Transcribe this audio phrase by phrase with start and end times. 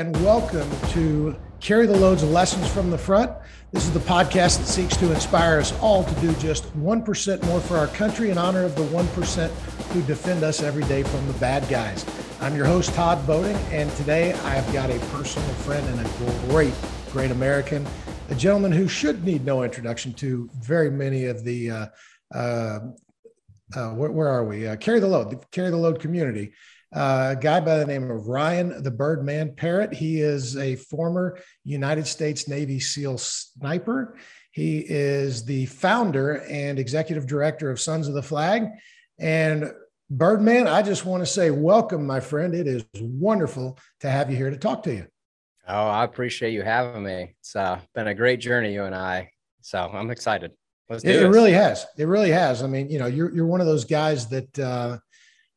[0.00, 3.30] and welcome to Carry the Loads Lessons from the Front.
[3.70, 7.60] This is the podcast that seeks to inspire us all to do just 1% more
[7.60, 9.50] for our country in honor of the 1%
[9.92, 12.06] who defend us every day from the bad guys.
[12.40, 16.72] I'm your host, Todd Boeding, and today I've got a personal friend and a great,
[17.12, 17.86] great American,
[18.30, 21.86] a gentleman who should need no introduction to very many of the, uh,
[22.34, 22.78] uh,
[23.76, 24.66] uh, where, where, are we?
[24.66, 26.54] Uh, carry the load, the carry the load community.
[26.92, 29.94] Uh, a guy by the name of Ryan the Birdman Parrott.
[29.94, 34.16] He is a former United States Navy SEAL sniper.
[34.50, 38.66] He is the founder and executive director of Sons of the Flag.
[39.20, 39.72] And
[40.10, 42.54] Birdman, I just want to say welcome, my friend.
[42.54, 45.06] It is wonderful to have you here to talk to you.
[45.68, 47.36] Oh, I appreciate you having me.
[47.38, 49.30] It's uh, been a great journey, you and I.
[49.60, 50.50] So I'm excited.
[50.88, 51.86] Let's do it, it really has.
[51.96, 52.64] It really has.
[52.64, 54.98] I mean, you know, you're you're one of those guys that uh,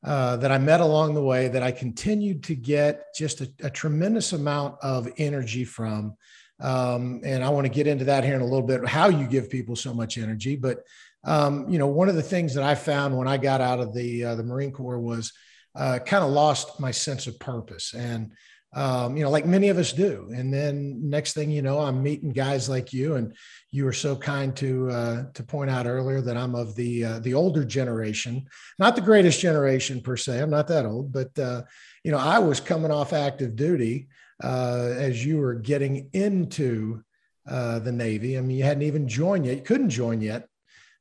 [0.03, 3.70] uh, that I met along the way that I continued to get just a, a
[3.70, 6.15] tremendous amount of energy from.
[6.59, 9.26] Um, and I want to get into that here in a little bit, how you
[9.27, 10.55] give people so much energy.
[10.55, 10.84] But
[11.26, 13.93] um, you know, one of the things that I found when I got out of
[13.93, 15.31] the uh, the Marine Corps was
[15.76, 18.34] uh, kind of lost my sense of purpose, and
[18.76, 20.29] um, you know, like many of us do.
[20.35, 23.35] And then next thing you know, I'm meeting guys like you, and
[23.71, 27.20] you were so kind to uh, to point out earlier that I'm of the uh,
[27.20, 28.46] the older generation,
[28.80, 30.40] not the greatest generation per se.
[30.40, 31.63] I'm not that old, but uh,
[32.04, 34.07] you know, I was coming off active duty
[34.43, 37.04] uh, as you were getting into
[37.48, 38.37] uh, the Navy.
[38.37, 39.58] I mean, you hadn't even joined yet.
[39.58, 40.48] You couldn't join yet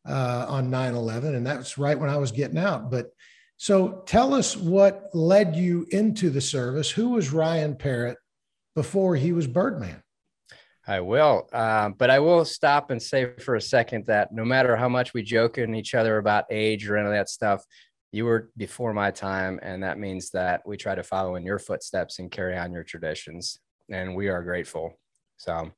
[0.06, 1.34] uh, on 9 11.
[1.34, 2.90] And that's right when I was getting out.
[2.90, 3.10] But
[3.62, 6.90] so tell us what led you into the service.
[6.90, 8.18] Who was Ryan Parrott
[8.74, 10.02] before he was Birdman?
[10.84, 11.48] I will.
[11.52, 15.14] Uh, but I will stop and say for a second that no matter how much
[15.14, 17.64] we joke in each other about age or any of that stuff,
[18.10, 19.60] you were before my time.
[19.62, 22.82] And that means that we try to follow in your footsteps and carry on your
[22.82, 23.60] traditions.
[23.88, 24.98] And we are grateful.
[25.36, 25.70] So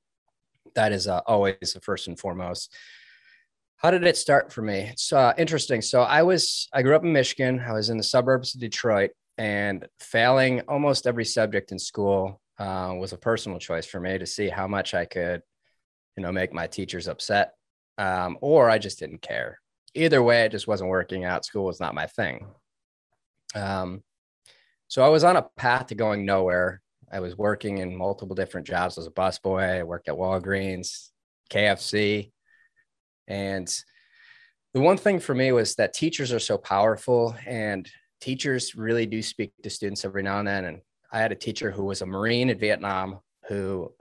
[0.75, 2.75] that is uh, always the first and foremost
[3.85, 4.89] how did it start for me?
[4.93, 5.83] It's uh, interesting.
[5.83, 7.63] So I was, I grew up in Michigan.
[7.69, 12.95] I was in the suburbs of Detroit and failing almost every subject in school uh,
[12.99, 15.43] was a personal choice for me to see how much I could,
[16.17, 17.53] you know, make my teachers upset
[17.99, 19.61] um, or I just didn't care.
[19.95, 21.45] Either way, it just wasn't working out.
[21.45, 22.47] School was not my thing.
[23.55, 24.03] Um,
[24.89, 26.81] so I was on a path to going nowhere.
[27.13, 29.81] I was working in multiple different jobs as a busboy.
[29.81, 31.11] I worked at Walgreens,
[31.51, 32.31] KFC,
[33.29, 33.69] and
[34.75, 37.89] the one thing for me was that teachers are so powerful and
[38.21, 40.65] teachers really do speak to students every now and then.
[40.65, 40.81] And
[41.13, 43.93] I had a teacher who was a Marine in Vietnam who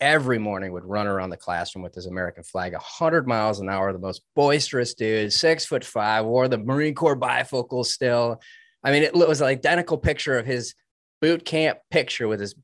[0.00, 3.92] every morning would run around the classroom with his American flag 100 miles an hour,
[3.92, 8.40] the most boisterous dude, six foot five, wore the Marine Corps bifocals still.
[8.84, 10.74] I mean, it was an identical picture of his
[11.20, 12.54] boot camp picture with his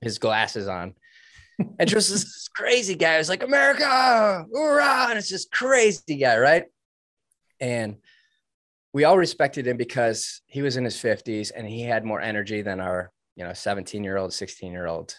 [0.00, 0.94] his glasses on
[1.58, 3.18] and just this crazy guy.
[3.18, 5.06] Was like America, hoorah!
[5.10, 6.64] And it's just crazy guy, right?
[7.60, 7.96] And
[8.92, 12.62] we all respected him because he was in his 50s and he had more energy
[12.62, 15.14] than our, you know, 17 year old, 16 year old.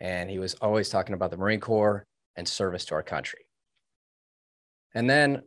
[0.00, 2.06] And he was always talking about the Marine Corps
[2.36, 3.46] and service to our country.
[4.94, 5.42] And then,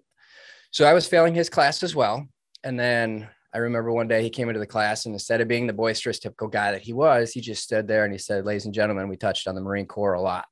[0.71, 2.25] so I was failing his class as well.
[2.63, 5.67] And then I remember one day he came into the class and instead of being
[5.67, 8.65] the boisterous, typical guy that he was, he just stood there and he said, Ladies
[8.65, 10.45] and gentlemen, we touched on the Marine Corps a lot.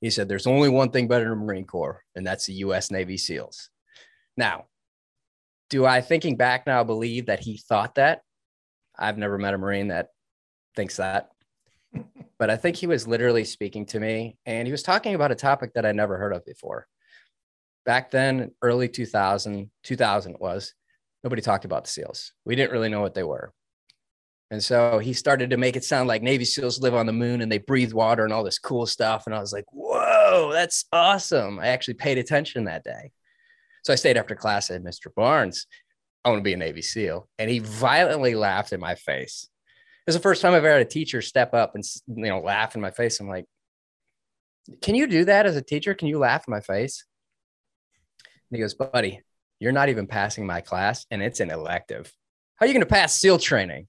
[0.00, 2.90] He said, There's only one thing better than the Marine Corps, and that's the US
[2.90, 3.70] Navy SEALs.
[4.36, 4.66] Now,
[5.70, 8.22] do I, thinking back now, believe that he thought that?
[8.98, 10.08] I've never met a Marine that
[10.76, 11.30] thinks that.
[12.38, 15.36] but I think he was literally speaking to me and he was talking about a
[15.36, 16.86] topic that I never heard of before.
[17.84, 20.74] Back then, early 2000, 2000 it was,
[21.24, 22.32] nobody talked about the SEALs.
[22.44, 23.52] We didn't really know what they were.
[24.50, 27.42] And so he started to make it sound like Navy SEALs live on the moon
[27.42, 29.24] and they breathe water and all this cool stuff.
[29.26, 31.58] And I was like, whoa, that's awesome.
[31.58, 33.12] I actually paid attention that day.
[33.84, 35.14] So I stayed after class and Mr.
[35.14, 35.66] Barnes,
[36.24, 37.28] I want to be a Navy SEAL.
[37.38, 39.48] And he violently laughed in my face.
[40.06, 42.40] It was the first time I've ever had a teacher step up and you know
[42.40, 43.20] laugh in my face.
[43.20, 43.44] I'm like,
[44.80, 45.94] can you do that as a teacher?
[45.94, 47.04] Can you laugh in my face?
[48.50, 49.20] And he goes, buddy,
[49.60, 52.12] you're not even passing my class and it's an elective.
[52.56, 53.88] How are you going to pass SEAL training?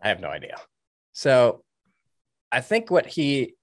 [0.00, 0.56] I have no idea.
[1.12, 1.62] So
[2.50, 3.54] I think what he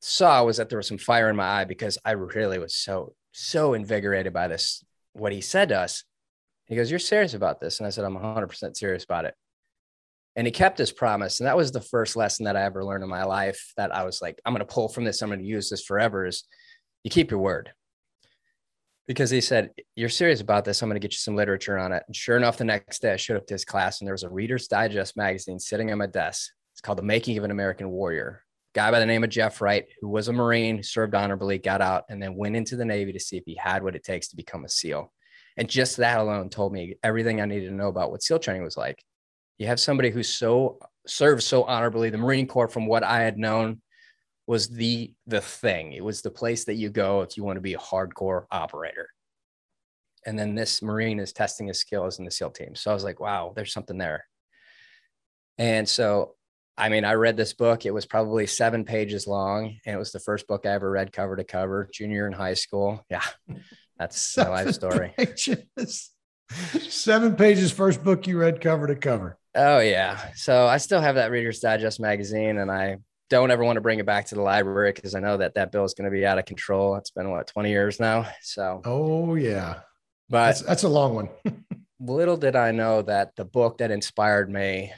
[0.00, 3.14] saw was that there was some fire in my eye because I really was so,
[3.32, 6.04] so invigorated by this, what he said to us.
[6.66, 7.78] He goes, You're serious about this?
[7.78, 9.34] And I said, I'm 100% serious about it.
[10.36, 11.38] And he kept his promise.
[11.38, 14.04] And that was the first lesson that I ever learned in my life that I
[14.04, 15.22] was like, I'm going to pull from this.
[15.22, 16.44] I'm going to use this forever is
[17.04, 17.70] you keep your word
[19.06, 20.82] because he said, You're serious about this.
[20.82, 22.02] I'm going to get you some literature on it.
[22.06, 24.22] And sure enough, the next day I showed up to his class and there was
[24.22, 26.50] a Reader's Digest magazine sitting on my desk.
[26.72, 28.42] It's called The Making of an American Warrior.
[28.74, 32.04] Guy by the name of Jeff Wright, who was a Marine, served honorably, got out,
[32.08, 34.36] and then went into the Navy to see if he had what it takes to
[34.36, 35.12] become a SEAL.
[35.56, 38.64] And just that alone told me everything I needed to know about what SEAL training
[38.64, 39.00] was like.
[39.58, 42.10] You have somebody who so served so honorably.
[42.10, 43.80] The Marine Corps, from what I had known,
[44.46, 45.92] was the the thing.
[45.92, 49.08] It was the place that you go if you want to be a hardcore operator.
[50.26, 52.74] And then this Marine is testing his skills in the SEAL team.
[52.74, 54.26] So I was like, wow, there's something there.
[55.58, 56.34] And so,
[56.76, 57.86] I mean, I read this book.
[57.86, 61.12] It was probably seven pages long, and it was the first book I ever read
[61.12, 63.04] cover to cover, junior in high school.
[63.08, 63.22] Yeah,
[63.98, 65.12] that's my life story.
[65.16, 66.10] Pages.
[66.50, 69.38] Seven pages, first book you read cover to cover.
[69.54, 70.32] Oh yeah.
[70.34, 72.98] So I still have that Reader's Digest magazine, and I
[73.30, 75.72] don't ever want to bring it back to the library because I know that that
[75.72, 76.96] bill is going to be out of control.
[76.96, 78.28] It's been what 20 years now.
[78.42, 78.82] So.
[78.84, 79.80] Oh yeah.
[80.28, 81.28] But that's, that's a long one.
[82.00, 84.92] little did I know that the book that inspired me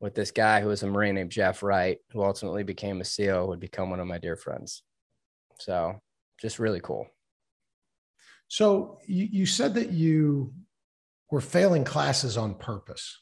[0.00, 3.48] with this guy who was a Marine named Jeff Wright, who ultimately became a SEAL,
[3.48, 4.82] would become one of my dear friends.
[5.60, 6.00] So
[6.40, 7.06] just really cool.
[8.48, 10.52] So you, you said that you
[11.30, 13.20] were failing classes on purpose,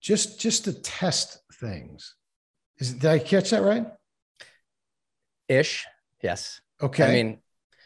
[0.00, 2.14] just just to test things.
[2.78, 3.86] Is did I catch that right?
[5.48, 5.86] Ish,
[6.22, 6.60] yes.
[6.80, 7.04] Okay.
[7.04, 7.38] I mean,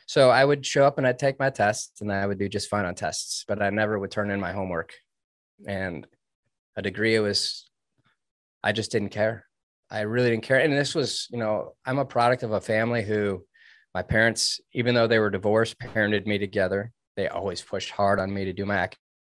[0.06, 2.69] so I would show up and I'd take my tests and I would do just
[2.69, 4.93] fine on tests, but I never would turn in my homework.
[5.67, 6.06] And
[6.77, 7.71] a degree, it was,
[8.62, 9.47] I just didn't care.
[9.91, 10.59] I really didn't care.
[10.59, 13.45] And this was, you know, I'm a product of a family who
[13.95, 16.93] my parents, even though they were divorced, parented me together.
[17.17, 18.88] They always pushed hard on me to do my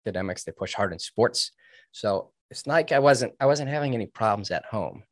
[0.05, 0.43] academics.
[0.43, 1.51] They pushed hard in sports.
[1.91, 5.03] So it's like I wasn't, I wasn't having any problems at home.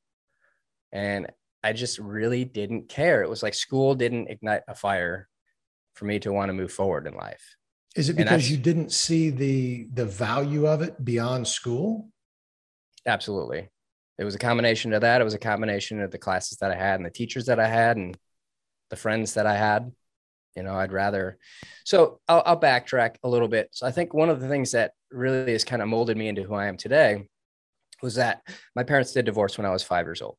[0.92, 1.28] And
[1.64, 3.22] I just really didn't care.
[3.22, 5.28] It was like school didn't ignite a fire
[5.94, 7.56] for me to want to move forward in life.
[7.96, 12.10] Is it because you didn't see the the value of it beyond school?
[13.06, 13.70] Absolutely.
[14.18, 15.20] It was a combination of that.
[15.20, 17.68] It was a combination of the classes that I had and the teachers that I
[17.68, 18.18] had and
[18.90, 19.92] the friends that I had.
[20.56, 21.38] You know, I'd rather.
[21.86, 23.70] So I'll, I'll backtrack a little bit.
[23.72, 26.44] So I think one of the things that really has kind of molded me into
[26.44, 27.28] who I am today
[28.02, 28.42] was that
[28.76, 30.38] my parents did divorce when I was five years old.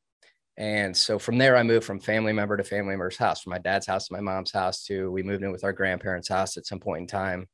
[0.62, 3.58] And so from there, I moved from family member to family member's house, from my
[3.58, 6.66] dad's house to my mom's house to we moved in with our grandparents' house at
[6.66, 7.48] some point in time.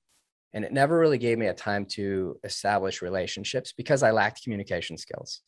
[0.53, 4.99] And it never really gave me a time to establish relationships because I lacked communication
[4.99, 5.41] skills.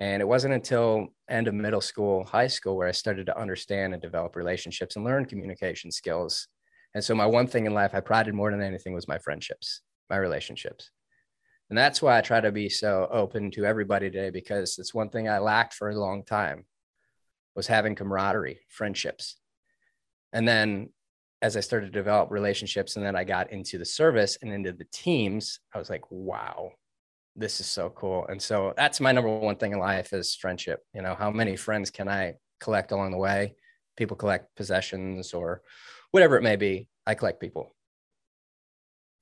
[0.00, 3.92] And it wasn't until end of middle school, high school, where I started to understand
[3.92, 6.48] and develop relationships and learn communication skills.
[6.94, 9.82] And so my one thing in life I prided more than anything was my friendships,
[10.08, 10.90] my relationships.
[11.68, 15.08] And that's why I try to be so open to everybody today because it's one
[15.08, 16.64] thing I lacked for a long time
[17.56, 19.36] was having camaraderie, friendships.
[20.32, 20.90] And then
[21.42, 24.72] as I started to develop relationships and then I got into the service and into
[24.72, 26.70] the teams, I was like, wow,
[27.34, 28.26] this is so cool.
[28.28, 30.80] And so that's my number one thing in life is friendship.
[30.94, 33.56] You know, how many friends can I collect along the way?
[33.96, 35.62] People collect possessions or
[36.12, 36.88] whatever it may be.
[37.06, 37.74] I collect people.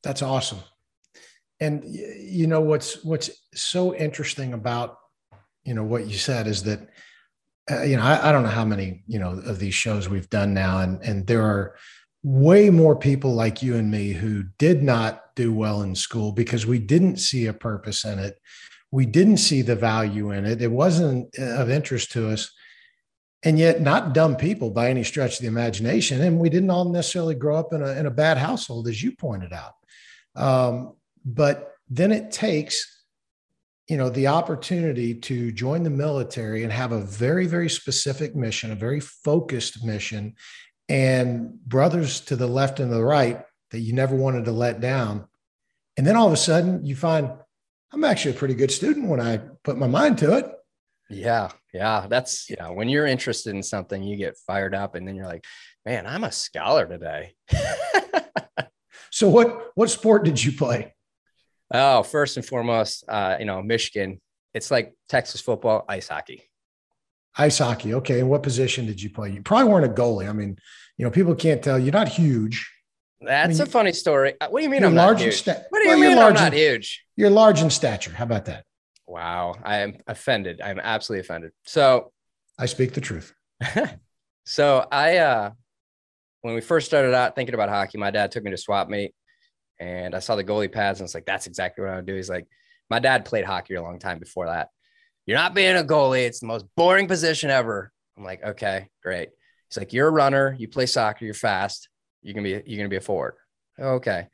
[0.03, 0.59] That's awesome
[1.61, 4.99] and you know what's what's so interesting about
[5.65, 6.89] you know what you said is that
[7.71, 10.29] uh, you know I, I, don't know how many you know of these shows we've
[10.31, 11.77] done now and and there are
[12.25, 16.67] way more people like you and me who did not do well in school because
[16.67, 18.41] we didn't see a purpose in it.
[18.91, 20.63] We didn't see the value in it.
[20.63, 22.51] It wasn't uh, of interest to us.
[23.43, 26.23] And yet not dumb people by any stretch of the imagination.
[26.23, 29.13] And we didn't all necessarily grow up in a, in a bad household as you
[29.13, 29.75] pointed out.
[30.35, 30.95] Um,
[31.25, 32.91] but then it takes
[33.89, 38.73] you know the opportunity to join the military and have a very very specific mission
[38.73, 40.35] a very focused mission
[40.89, 45.27] and brothers to the left and the right that you never wanted to let down.
[45.97, 47.31] And then all of a sudden you find
[47.93, 50.47] i'm actually a pretty good student when i put my mind to it.
[51.11, 52.69] Yeah yeah that's yeah.
[52.69, 55.45] when you're interested in something you get fired up and then you're like
[55.85, 57.35] man i'm a scholar today.
[59.15, 60.93] So what what sport did you play
[61.73, 64.21] Oh, first and foremost, uh, you know, Michigan.
[64.53, 66.43] It's like Texas football, ice hockey.
[67.37, 67.95] Ice hockey.
[67.95, 68.21] Okay.
[68.21, 69.31] And what position did you play?
[69.31, 70.29] You probably weren't a goalie.
[70.29, 70.57] I mean,
[70.97, 71.79] you know, people can't tell.
[71.79, 72.71] You're not huge.
[73.21, 74.35] That's I mean, a funny story.
[74.41, 75.35] Uh, what do you mean I'm large not huge?
[75.37, 77.05] Sta- what do you well, mean I'm not huge?
[77.17, 78.13] You're large in stature.
[78.13, 78.65] How about that?
[79.07, 79.57] Wow.
[79.65, 80.61] I am offended.
[80.61, 81.53] I'm absolutely offended.
[81.67, 82.13] So
[82.59, 83.35] I speak the truth.
[84.45, 85.51] so I uh
[86.43, 89.15] when we first started out thinking about hockey, my dad took me to swap meet
[89.81, 92.15] and I saw the goalie pads and it's like, that's exactly what I would do.
[92.15, 92.47] He's like,
[92.91, 94.69] my dad played hockey a long time before that.
[95.27, 96.27] You're not being a goalie.
[96.27, 97.93] It's the most boring position ever.
[98.17, 99.31] I'm like, okay, great.
[99.69, 100.55] He's like, you're a runner.
[100.59, 101.25] You play soccer.
[101.25, 101.89] You're fast.
[102.23, 103.35] You can be, you're going to be a forward.
[103.81, 104.29] Okay.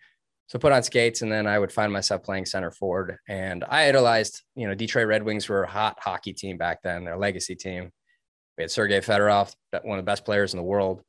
[0.49, 3.19] So put on skates, and then I would find myself playing center forward.
[3.29, 7.05] And I idolized, you know, Detroit Red Wings were a hot hockey team back then,
[7.05, 7.91] their legacy team.
[8.59, 9.55] We had Sergei Fedorov,
[9.85, 11.03] one of the best players in the world,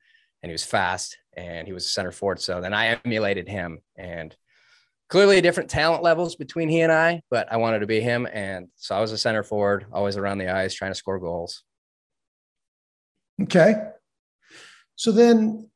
[0.44, 2.40] and he was fast and he was a center forward.
[2.40, 4.36] So then I emulated him and
[5.10, 8.28] clearly different talent levels between he and I, but I wanted to be him.
[8.32, 11.64] And so I was a center forward, always around the eyes, trying to score goals.
[13.42, 13.76] Okay.
[14.96, 15.70] So then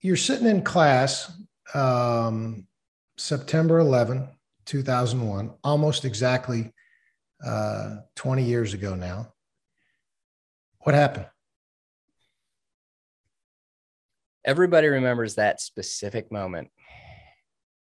[0.00, 1.32] you're sitting in class,
[1.74, 2.66] um,
[3.16, 4.28] September 11,
[4.66, 6.72] 2001, almost exactly
[7.44, 9.32] uh, 20 years ago now.
[10.80, 11.26] What happened?
[14.44, 16.68] Everybody remembers that specific moment.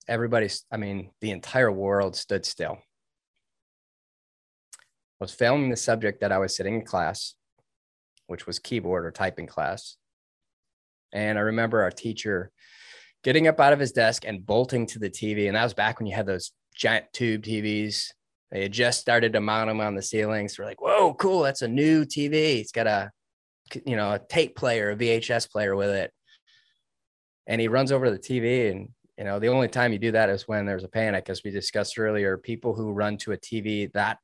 [0.07, 2.77] Everybody's, I mean, the entire world stood still.
[4.73, 7.35] I was filming the subject that I was sitting in class,
[8.27, 9.97] which was keyboard or typing class.
[11.11, 12.51] And I remember our teacher
[13.23, 15.47] getting up out of his desk and bolting to the TV.
[15.47, 18.11] And that was back when you had those giant tube TVs
[18.51, 20.57] they had just started to mount them on the ceilings.
[20.57, 21.41] We're like, whoa, cool.
[21.41, 22.61] That's a new TV.
[22.61, 23.11] It's got a,
[23.85, 26.11] you know, a tape player, a VHS player with it.
[27.47, 28.71] And he runs over to the TV.
[28.71, 31.43] And, you know, the only time you do that is when there's a panic, as
[31.43, 32.37] we discussed earlier.
[32.37, 34.19] People who run to a TV that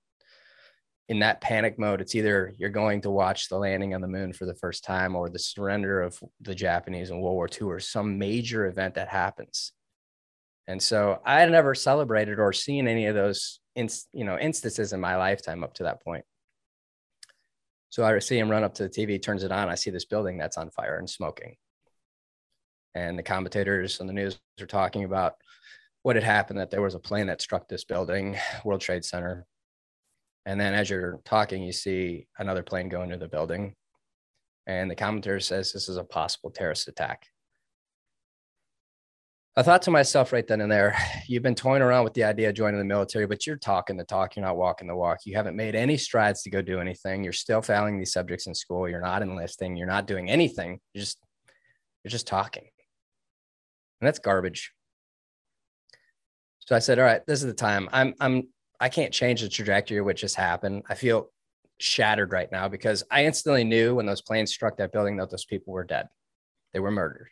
[1.10, 4.34] in that panic mode, it's either you're going to watch the landing on the moon
[4.34, 7.80] for the first time or the surrender of the Japanese in World War II or
[7.80, 9.74] some major event that happens.
[10.68, 14.94] And so I had never celebrated or seen any of those in, you know, instances
[14.94, 16.24] in my lifetime up to that point.
[17.90, 19.70] So I see him run up to the TV, turns it on.
[19.70, 21.58] I see this building that's on fire and smoking.
[22.96, 25.34] And the commentators on the news are talking about
[26.04, 29.46] what had happened that there was a plane that struck this building, World Trade Center.
[30.46, 33.76] And then as you're talking, you see another plane go into the building.
[34.68, 37.26] And the commentator says this is a possible terrorist attack.
[39.56, 40.98] I thought to myself right then and there,
[41.28, 44.04] you've been toying around with the idea of joining the military, but you're talking the
[44.04, 45.20] talk, you're not walking the walk.
[45.26, 47.24] You haven't made any strides to go do anything.
[47.24, 48.90] You're still failing these subjects in school.
[48.90, 49.78] You're not enlisting.
[49.78, 50.80] You're not doing anything.
[50.94, 51.20] You're just
[52.04, 52.66] you're just talking.
[54.04, 54.74] And that's garbage.
[56.60, 57.88] So I said, all right, this is the time.
[57.94, 60.84] I'm I'm I can't change the trajectory of what just happened.
[60.90, 61.32] I feel
[61.78, 65.46] shattered right now because I instantly knew when those planes struck that building that those
[65.46, 66.10] people were dead.
[66.74, 67.30] They were murdered.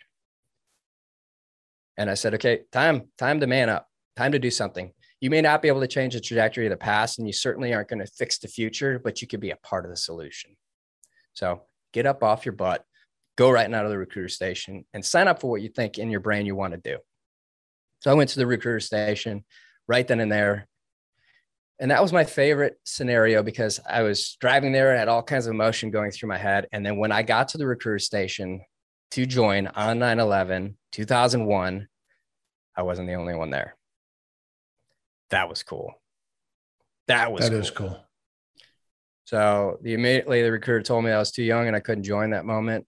[1.97, 4.93] And I said, okay, time, time to man up, time to do something.
[5.19, 7.73] You may not be able to change the trajectory of the past, and you certainly
[7.73, 10.55] aren't going to fix the future, but you could be a part of the solution.
[11.33, 12.85] So get up off your butt,
[13.37, 16.09] go right now to the recruiter station and sign up for what you think in
[16.09, 16.97] your brain you want to do.
[17.99, 19.43] So I went to the recruiter station
[19.87, 20.67] right then and there.
[21.79, 25.47] And that was my favorite scenario because I was driving there, I had all kinds
[25.47, 26.67] of emotion going through my head.
[26.71, 28.61] And then when I got to the recruiter station,
[29.11, 31.87] to join on 9 11, 2001,
[32.75, 33.75] I wasn't the only one there.
[35.29, 35.93] That was cool.
[37.07, 37.59] That was that cool.
[37.59, 38.05] is cool.
[39.25, 42.31] So the immediately the recruiter told me I was too young and I couldn't join
[42.31, 42.85] that moment.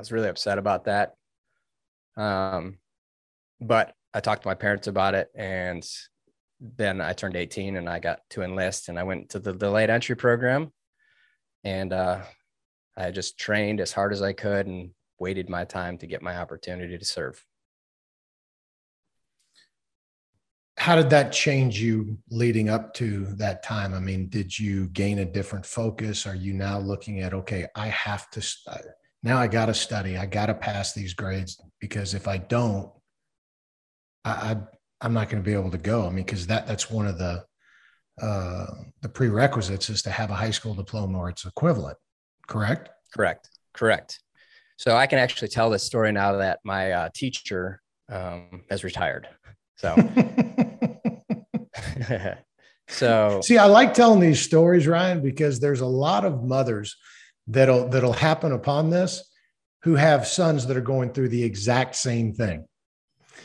[0.00, 1.14] I was really upset about that.
[2.16, 2.78] Um,
[3.60, 5.86] but I talked to my parents about it, and
[6.58, 9.90] then I turned 18 and I got to enlist, and I went to the delayed
[9.90, 10.72] entry program,
[11.64, 12.22] and uh,
[12.96, 16.34] I just trained as hard as I could and waited my time to get my
[16.38, 17.44] opportunity to serve.
[20.78, 23.92] How did that change you leading up to that time?
[23.92, 26.26] I mean, did you gain a different focus?
[26.26, 28.86] Are you now looking at, okay, I have to, st-
[29.22, 32.90] now I got to study, I got to pass these grades because if I don't,
[34.24, 34.56] I, I
[35.02, 36.06] I'm not going to be able to go.
[36.06, 37.44] I mean, because that that's one of the
[38.20, 38.66] uh,
[39.00, 41.96] the prerequisites is to have a high school diploma or its equivalent.
[42.46, 42.90] Correct.
[43.14, 43.48] Correct.
[43.72, 44.20] Correct.
[44.76, 49.28] So I can actually tell this story now that my uh, teacher um, has retired.
[49.76, 49.96] So,
[52.88, 56.96] so see, I like telling these stories, Ryan, because there's a lot of mothers
[57.50, 59.24] that'll that'll happen upon this
[59.82, 62.66] who have sons that are going through the exact same thing.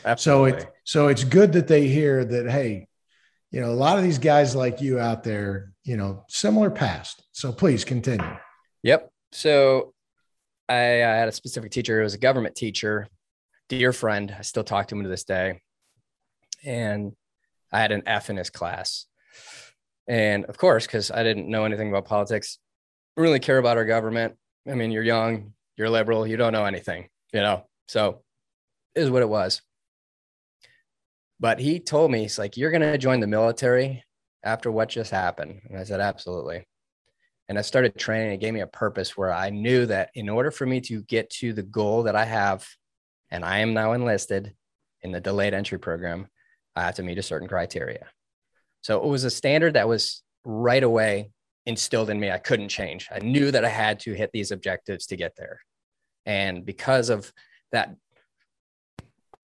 [0.04, 0.50] Absolutely.
[0.52, 2.50] So it so it's good that they hear that.
[2.50, 2.86] Hey,
[3.50, 7.24] you know, a lot of these guys like you out there, you know, similar past.
[7.32, 8.36] So please continue.
[8.82, 9.10] Yep.
[9.32, 9.94] So
[10.68, 12.00] I, I had a specific teacher.
[12.00, 13.08] It was a government teacher,
[13.68, 14.34] dear friend.
[14.36, 15.60] I still talk to him to this day.
[16.64, 17.12] And
[17.72, 19.06] I had an F in his class.
[20.08, 22.58] And of course, because I didn't know anything about politics,
[23.16, 24.36] really care about our government.
[24.68, 27.66] I mean, you're young, you're liberal, you don't know anything, you know?
[27.88, 28.22] So
[28.94, 29.62] is what it was.
[31.38, 34.04] But he told me, he's like, you're going to join the military
[34.42, 35.60] after what just happened.
[35.68, 36.66] And I said, absolutely
[37.48, 38.32] and I started training.
[38.32, 41.30] It gave me a purpose where I knew that in order for me to get
[41.30, 42.66] to the goal that I have,
[43.30, 44.54] and I am now enlisted
[45.02, 46.26] in the delayed entry program,
[46.74, 48.06] I have to meet a certain criteria.
[48.80, 51.30] So it was a standard that was right away
[51.66, 52.30] instilled in me.
[52.30, 53.08] I couldn't change.
[53.12, 55.60] I knew that I had to hit these objectives to get there.
[56.24, 57.32] And because of
[57.72, 57.94] that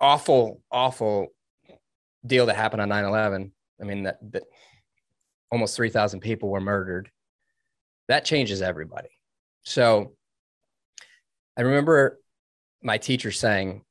[0.01, 1.29] awful, awful
[2.25, 4.45] deal that happened on 9 11, I mean, that, that
[5.51, 7.11] almost 3,000 people were murdered.
[8.09, 9.11] That changes everybody.
[9.65, 10.15] So
[11.57, 12.21] I remember
[12.83, 13.85] my teacher saying,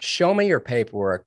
[0.00, 1.26] Show me your paperwork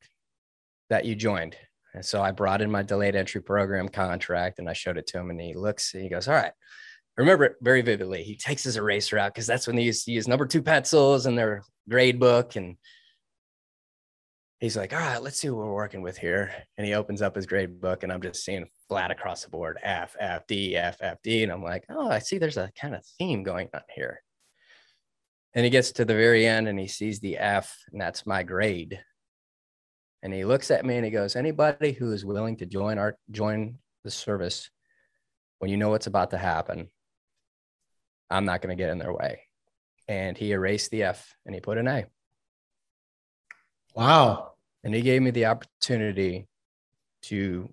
[0.89, 1.57] that you joined.
[1.93, 5.19] And so I brought in my delayed entry program contract and I showed it to
[5.19, 6.53] him and he looks and he goes, All right.
[7.17, 8.23] I remember it very vividly.
[8.23, 11.25] He takes his eraser out because that's when they used to use number two pencils
[11.25, 12.55] in their grade book.
[12.55, 12.77] And
[14.59, 16.53] he's like, All right, let's see what we're working with here.
[16.77, 19.77] And he opens up his grade book and I'm just seeing flat across the board
[19.83, 21.43] F, F, D, F, F, D.
[21.43, 24.21] And I'm like, Oh, I see there's a kind of theme going on here.
[25.53, 28.43] And he gets to the very end and he sees the F, and that's my
[28.43, 29.01] grade.
[30.23, 33.17] And he looks at me and he goes, Anybody who is willing to join our
[33.31, 34.69] join the service
[35.59, 36.89] when you know what's about to happen,
[38.29, 39.41] I'm not going to get in their way.
[40.07, 42.05] And he erased the F and he put an A.
[43.95, 44.53] Wow.
[44.83, 46.47] And he gave me the opportunity
[47.23, 47.69] to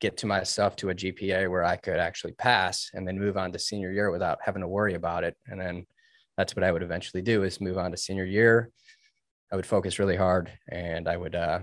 [0.00, 3.52] get to myself to a GPA where I could actually pass and then move on
[3.52, 5.36] to senior year without having to worry about it.
[5.46, 5.86] And then
[6.36, 8.70] that's what I would eventually do is move on to senior year.
[9.52, 11.60] I would focus really hard and I would uh,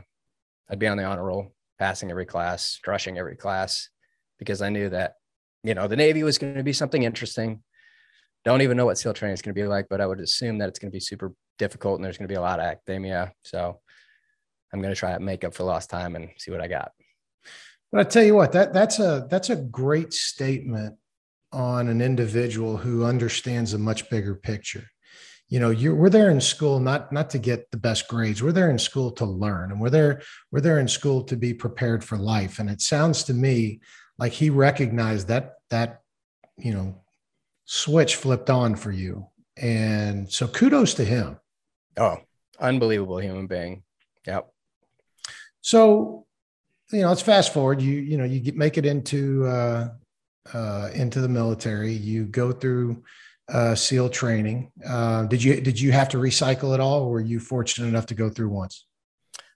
[0.70, 3.90] I'd be on the honor roll, passing every class, crushing every class,
[4.38, 5.16] because I knew that,
[5.64, 7.64] you know, the Navy was going to be something interesting.
[8.46, 10.60] Don't even know what SEAL training is going to be like, but I would assume
[10.60, 12.66] that it's going to be super difficult and there's going to be a lot of
[12.66, 13.34] academia.
[13.44, 13.80] So
[14.74, 16.92] I'm going to try to make up for lost time and see what I got.
[17.92, 20.96] But I tell you what, that that's a that's a great statement
[21.52, 24.86] on an individual who understands a much bigger picture
[25.50, 28.42] you know you're we're there in school not not to get the best grades.
[28.42, 31.54] We're there in school to learn and we're there we're there in school to be
[31.54, 32.60] prepared for life.
[32.60, 33.82] And it sounds to me
[34.20, 36.02] like he recognized that that
[36.58, 37.02] you know
[37.66, 39.28] switch flipped on for you.
[39.58, 41.40] And so kudos to him.
[41.98, 42.18] Oh
[42.60, 43.84] unbelievable human being.
[44.28, 44.52] Yep.
[45.62, 46.28] So
[46.92, 47.82] you know let's fast forward.
[47.82, 49.90] You you know you get, make it into uh
[50.54, 51.94] uh into the military.
[51.94, 53.04] You go through
[53.52, 54.72] uh, SEAL training.
[54.88, 58.06] Uh, did you did you have to recycle it all, or were you fortunate enough
[58.08, 58.86] to go through once?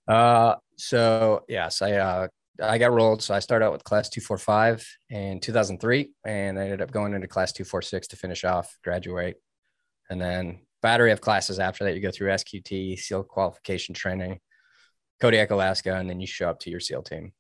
[0.08, 2.27] Uh, so yes, I uh,
[2.62, 3.21] I got rolled.
[3.21, 6.63] So I started out with class two four five in two thousand three, and I
[6.63, 9.41] ended up going into class two four six to finish off, graduate,
[10.10, 11.95] and then battery of classes after that.
[11.95, 14.39] You go through SQT, SEAL qualification training,
[15.21, 17.34] Kodiak, Alaska, and then you show up to your SEAL team.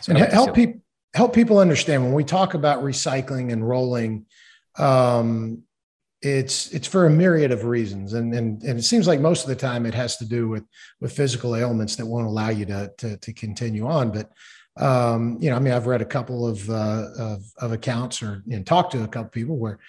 [0.00, 0.80] So and help people
[1.14, 4.26] help people understand when we talk about recycling and rolling.
[4.76, 5.64] Um,
[6.20, 8.12] it's it's for a myriad of reasons.
[8.12, 10.64] And, and and it seems like most of the time it has to do with
[11.00, 14.10] with physical ailments that won't allow you to to, to continue on.
[14.10, 14.30] But
[14.76, 18.44] um, you know i mean i've read a couple of uh, of, of accounts or
[18.46, 19.80] you know, talked to a couple people where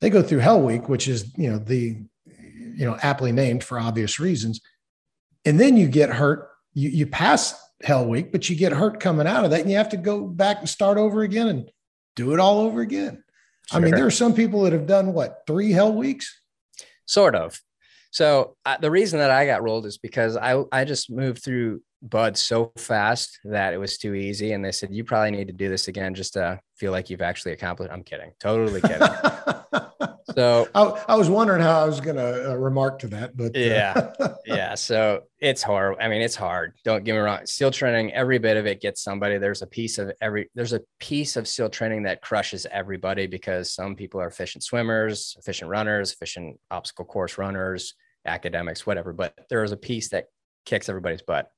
[0.00, 3.78] they go through hell week which is you know the you know aptly named for
[3.78, 4.60] obvious reasons.
[5.44, 6.48] And then you get hurt.
[6.74, 9.76] You you pass hell week but you get hurt coming out of that and you
[9.76, 11.70] have to go back and start over again and
[12.14, 13.22] do it all over again
[13.66, 13.80] Sure.
[13.80, 16.40] I mean, there are some people that have done what three hell weeks.
[17.06, 17.60] Sort of.
[18.10, 21.82] So uh, the reason that I got rolled is because I I just moved through
[22.02, 25.52] BUD so fast that it was too easy, and they said you probably need to
[25.52, 27.92] do this again just to feel like you've actually accomplished.
[27.92, 29.08] I'm kidding, totally kidding.
[30.36, 33.56] So I, I, was wondering how I was going to uh, remark to that, but
[33.56, 34.12] uh, yeah,
[34.46, 34.74] yeah.
[34.74, 35.96] So it's hard.
[35.98, 36.74] I mean, it's hard.
[36.84, 37.46] Don't get me wrong.
[37.46, 39.38] SEAL training, every bit of it gets somebody.
[39.38, 40.50] There's a piece of every.
[40.54, 45.36] There's a piece of SEAL training that crushes everybody because some people are efficient swimmers,
[45.38, 47.94] efficient runners, efficient obstacle course runners,
[48.26, 49.14] academics, whatever.
[49.14, 50.26] But there is a piece that
[50.66, 51.50] kicks everybody's butt.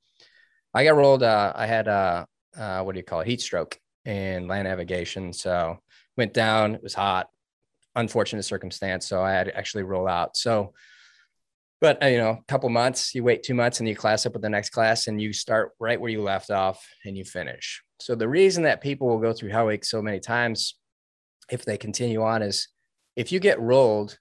[0.72, 1.24] I got rolled.
[1.24, 3.26] Uh, I had a uh, what do you call it?
[3.26, 5.32] Heat stroke in land navigation.
[5.32, 5.78] So
[6.16, 6.76] went down.
[6.76, 7.26] It was hot
[7.98, 9.06] unfortunate circumstance.
[9.06, 10.36] So I had to actually roll out.
[10.36, 10.72] So,
[11.80, 14.32] but uh, you know, a couple months, you wait two months and you class up
[14.32, 17.82] with the next class and you start right where you left off and you finish.
[18.00, 20.76] So the reason that people will go through Hell Week so many times,
[21.50, 22.68] if they continue on, is
[23.16, 24.18] if you get rolled,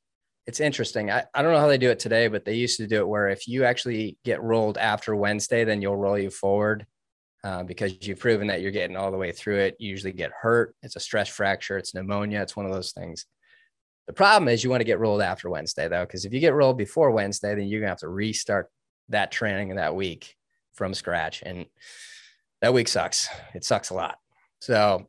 [0.47, 1.11] it's interesting.
[1.11, 3.07] I, I don't know how they do it today, but they used to do it
[3.07, 6.85] where if you actually get rolled after Wednesday, then you'll roll you forward
[7.43, 9.75] uh, because you've proven that you're getting all the way through it.
[9.77, 10.73] You usually get hurt.
[10.83, 11.77] It's a stress fracture.
[11.77, 12.41] It's pneumonia.
[12.41, 13.25] It's one of those things.
[14.07, 16.53] The problem is you want to get rolled after Wednesday though, because if you get
[16.53, 18.71] rolled before Wednesday, then you're gonna have to restart
[19.09, 20.35] that training that week
[20.73, 21.43] from scratch.
[21.45, 21.65] And
[22.61, 23.27] that week sucks.
[23.53, 24.17] It sucks a lot.
[24.61, 25.07] So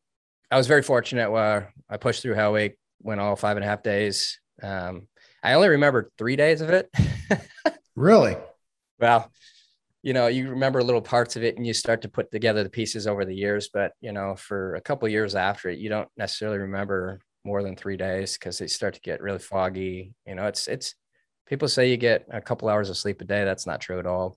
[0.51, 3.69] I was very fortunate where I pushed through Hell Week, went all five and a
[3.69, 4.41] half days.
[4.63, 5.09] Um,
[5.43, 6.91] I only remember three days of it.
[7.97, 8.37] really?
[8.99, 9.31] Well,
[10.03, 12.71] you know, you remember little parts of it and you start to put together the
[12.71, 13.69] pieces over the years.
[13.73, 17.75] But, you know, for a couple years after it, you don't necessarily remember more than
[17.75, 20.15] three days because they start to get really foggy.
[20.27, 20.95] You know, it's, it's,
[21.47, 23.45] people say you get a couple hours of sleep a day.
[23.45, 24.37] That's not true at all.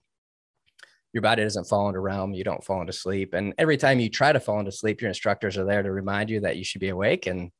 [1.13, 2.33] Your body doesn't fall into REM.
[2.33, 3.33] You don't fall into sleep.
[3.33, 6.29] And every time you try to fall into sleep, your instructors are there to remind
[6.29, 7.27] you that you should be awake.
[7.27, 7.51] And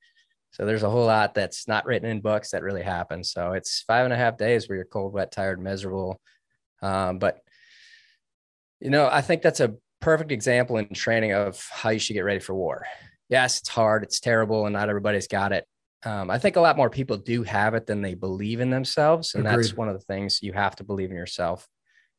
[0.51, 3.31] so there's a whole lot that's not written in books that really happens.
[3.31, 6.19] So it's five and a half days where you're cold, wet, tired, miserable.
[6.81, 7.39] Um, but
[8.79, 12.25] you know, I think that's a perfect example in training of how you should get
[12.25, 12.85] ready for war.
[13.31, 15.65] Yes, it's hard, it's terrible, and not everybody's got it.
[16.03, 19.33] Um, I think a lot more people do have it than they believe in themselves,
[19.33, 19.65] and Agreed.
[19.65, 21.67] that's one of the things you have to believe in yourself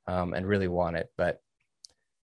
[0.08, 1.08] um, and really want it.
[1.16, 1.40] But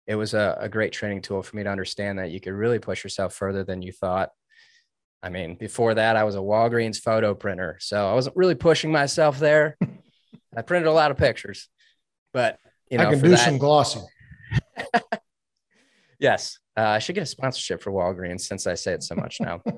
[0.06, 2.78] it was a, a great training tool for me to understand that you could really
[2.78, 4.30] push yourself further than you thought
[5.26, 7.78] I mean, before that, I was a Walgreens photo printer.
[7.82, 9.76] So I wasn't really pushing myself there.
[10.56, 11.68] I printed a lot of pictures,
[12.32, 12.60] but
[12.92, 14.06] you know, I can do that, some glossing.
[16.20, 16.60] yes.
[16.78, 19.62] Uh, I should get a sponsorship for Walgreens since I say it so much now.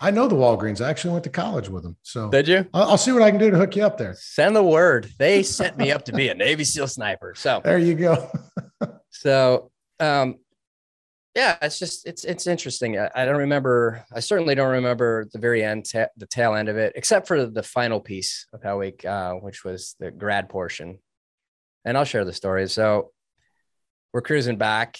[0.00, 0.84] I know the Walgreens.
[0.84, 1.96] I actually went to college with them.
[2.02, 2.66] So did you?
[2.74, 4.14] I'll, I'll, see what I can do to hook you up there.
[4.18, 5.10] Send the word.
[5.18, 7.34] They sent me up to be a Navy SEAL sniper.
[7.36, 8.30] So there you go.
[9.10, 10.36] so, um,
[11.34, 12.98] yeah, it's just it's it's interesting.
[12.98, 14.04] I, I, don't remember.
[14.12, 17.46] I certainly don't remember the very end, ta- the tail end of it, except for
[17.46, 20.98] the final piece of Hell Week, uh, which was the grad portion.
[21.84, 22.68] And I'll share the story.
[22.68, 23.10] So
[24.12, 24.98] we're cruising back.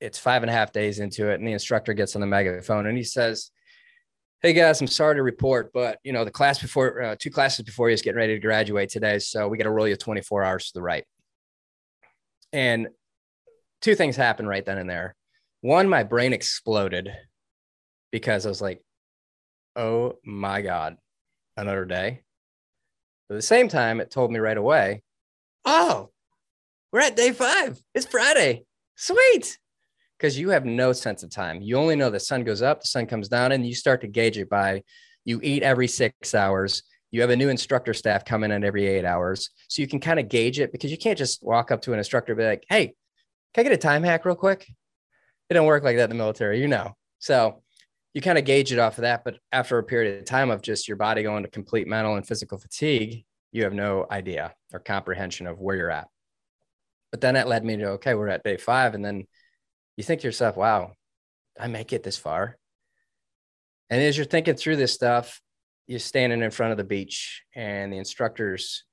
[0.00, 2.86] It's five and a half days into it, and the instructor gets on the megaphone
[2.86, 3.50] and he says,
[4.42, 7.64] "Hey guys, I'm sorry to report, but you know the class before, uh, two classes
[7.64, 10.44] before you is getting ready to graduate today, so we got to roll you 24
[10.44, 11.04] hours to the right."
[12.52, 12.88] And
[13.80, 15.14] two things happen right then and there
[15.60, 17.10] one, my brain exploded
[18.12, 18.82] because I was like,
[19.76, 20.96] oh my God,
[21.56, 22.22] another day.
[23.28, 25.02] But at the same time, it told me right away,
[25.64, 26.10] oh,
[26.92, 27.78] we're at day five.
[27.94, 28.64] It's Friday.
[28.96, 29.58] Sweet.
[30.18, 31.62] Because you have no sense of time.
[31.62, 34.08] You only know the sun goes up, the sun comes down, and you start to
[34.08, 34.82] gauge it by
[35.24, 36.82] you eat every six hours.
[37.10, 39.50] You have a new instructor staff coming in every eight hours.
[39.68, 41.98] So you can kind of gauge it because you can't just walk up to an
[41.98, 42.94] instructor and be like, hey,
[43.54, 44.66] can I get a time hack real quick?
[45.48, 46.96] it don't work like that in the military, you know.
[47.18, 47.62] So
[48.14, 49.24] you kind of gauge it off of that.
[49.24, 52.26] But after a period of time of just your body going to complete mental and
[52.26, 56.08] physical fatigue, you have no idea or comprehension of where you're at.
[57.10, 58.94] But then that led me to okay, we're at day five.
[58.94, 59.26] And then
[59.98, 60.92] you think to yourself, wow,
[61.58, 62.56] I make it this far.
[63.90, 65.40] And as you're thinking through this stuff,
[65.88, 68.84] you're standing in front of the beach and the instructor's,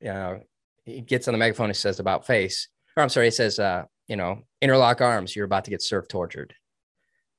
[0.00, 0.40] you know,
[0.86, 3.84] he gets on the megaphone, he says about face, or I'm sorry, he says, uh,
[4.06, 6.54] you know, interlock arms, you're about to get surf tortured.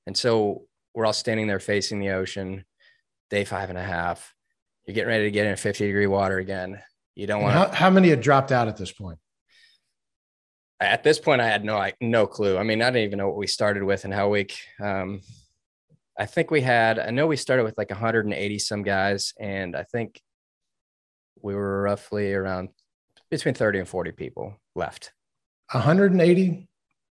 [0.06, 2.64] And so we're all standing there facing the ocean,
[3.32, 4.36] day five and a half.
[4.86, 6.80] You're getting ready to get in 50 degree water again.
[7.16, 9.18] You don't want how, how many had dropped out at this point?
[10.82, 12.58] At this point, I had no no clue.
[12.58, 14.58] I mean, I didn't even know what we started with and Hell Week.
[14.80, 15.22] Um,
[16.18, 17.00] I think we had.
[17.00, 20.22] I know we started with like 180 some guys, and I think
[21.42, 22.70] we were roughly around
[23.30, 25.14] between 30 and 40 people left.
[25.72, 26.68] 180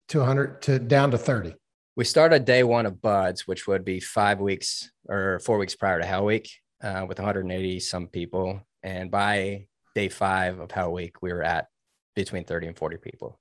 [0.10, 1.56] to 100 to down to 30.
[1.96, 6.00] We started day one of BUD/S, which would be five weeks or four weeks prior
[6.00, 6.50] to Hell Week,
[6.84, 8.62] uh, with 180 some people.
[8.82, 11.68] And by day five of Hell Week, we were at
[12.16, 13.41] between 30 and 40 people.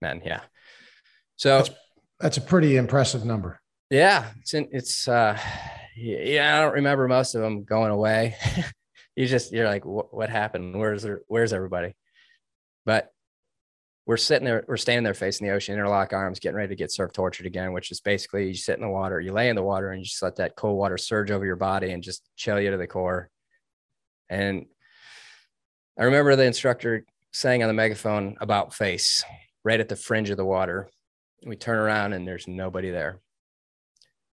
[0.00, 0.40] Men, yeah.
[1.36, 1.70] So that's,
[2.20, 3.60] that's a pretty impressive number.
[3.90, 5.38] Yeah, it's in, it's uh,
[5.96, 6.58] yeah.
[6.58, 8.36] I don't remember most of them going away.
[9.16, 10.78] you just you're like, what happened?
[10.78, 11.94] Where's there, where's everybody?
[12.84, 13.10] But
[14.06, 16.90] we're sitting there, we're standing there facing the ocean, interlock arms, getting ready to get
[16.90, 19.62] surf tortured again, which is basically you sit in the water, you lay in the
[19.62, 22.58] water and you just let that cold water surge over your body and just chill
[22.58, 23.28] you to the core.
[24.30, 24.64] And
[25.98, 29.24] I remember the instructor saying on the megaphone about face
[29.68, 30.88] right at the fringe of the water.
[31.44, 33.20] We turn around and there's nobody there.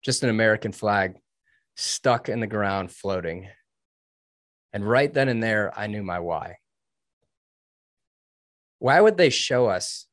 [0.00, 1.16] Just an American flag
[1.74, 3.48] stuck in the ground floating.
[4.72, 6.58] And right then and there, I knew my why
[8.84, 10.06] why would they show us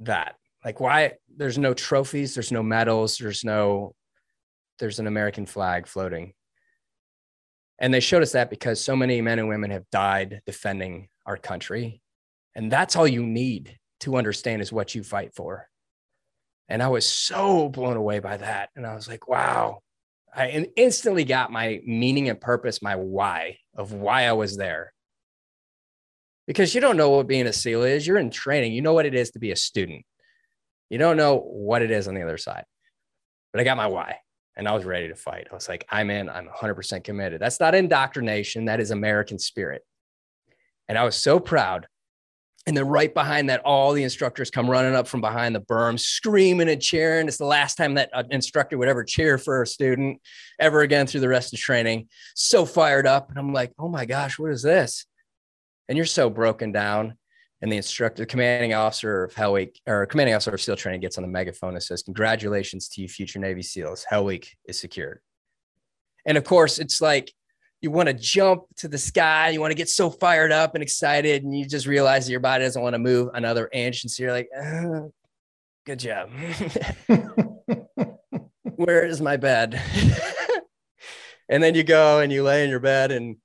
[0.00, 0.34] that?
[0.62, 3.94] Like, why there's no trophies, there's no medals, there's no,
[4.78, 6.34] there's an American flag floating.
[7.78, 11.38] And they showed us that because so many men and women have died defending our
[11.38, 12.02] country.
[12.56, 15.68] And that's all you need to understand is what you fight for.
[16.68, 18.70] And I was so blown away by that.
[18.74, 19.78] And I was like, wow.
[20.34, 24.92] I instantly got my meaning and purpose, my why of why I was there
[26.46, 28.06] because you don't know what being a SEAL is.
[28.06, 28.72] You're in training.
[28.72, 30.04] You know what it is to be a student.
[30.90, 32.64] You don't know what it is on the other side.
[33.52, 34.18] But I got my why
[34.56, 35.48] and I was ready to fight.
[35.50, 37.40] I was like, I'm in, I'm 100% committed.
[37.40, 39.82] That's not indoctrination, that is American spirit.
[40.88, 41.88] And I was so proud
[42.66, 46.00] And then right behind that, all the instructors come running up from behind the berm,
[46.00, 47.28] screaming and cheering.
[47.28, 50.20] It's the last time that an instructor would ever cheer for a student
[50.58, 52.08] ever again through the rest of training.
[52.34, 53.30] So fired up.
[53.30, 55.06] And I'm like, oh my gosh, what is this?
[55.88, 57.16] And you're so broken down.
[57.62, 61.00] And the instructor, the commanding officer of Hell Week or commanding officer of SEAL training
[61.00, 64.04] gets on the megaphone and says, Congratulations to you, future Navy SEALs.
[64.06, 65.20] Hell Week is secured.
[66.26, 67.32] And of course, it's like
[67.86, 70.82] you want to jump to the sky, you want to get so fired up and
[70.82, 74.02] excited, and you just realize that your body doesn't want to move another inch.
[74.02, 75.12] And so you're like, oh,
[75.86, 76.30] good job.
[78.74, 79.80] Where is my bed?
[81.48, 83.36] and then you go and you lay in your bed and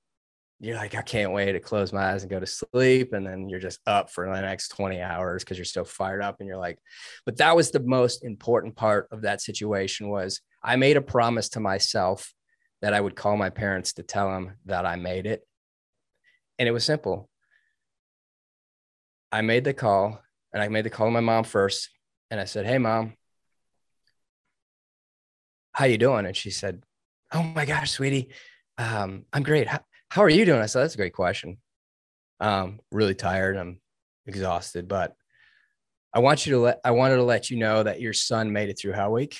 [0.58, 3.12] you're like, I can't wait to close my eyes and go to sleep.
[3.12, 6.38] And then you're just up for the next 20 hours because you're still fired up.
[6.40, 6.80] And you're like,
[7.24, 11.48] but that was the most important part of that situation was I made a promise
[11.50, 12.34] to myself
[12.82, 15.46] that I would call my parents to tell them that I made it.
[16.58, 17.30] And it was simple.
[19.30, 20.20] I made the call
[20.52, 21.88] and I made the call to my mom first.
[22.30, 23.14] And I said, Hey mom,
[25.72, 26.26] how you doing?
[26.26, 26.82] And she said,
[27.32, 28.30] Oh my gosh, sweetie.
[28.76, 29.68] Um, I'm great.
[29.68, 30.60] How, how, are you doing?
[30.60, 31.58] I said, that's a great question.
[32.40, 33.56] Um, really tired.
[33.56, 33.80] I'm
[34.26, 35.14] exhausted, but
[36.12, 38.68] I want you to let, I wanted to let you know that your son made
[38.68, 39.38] it through Hell Week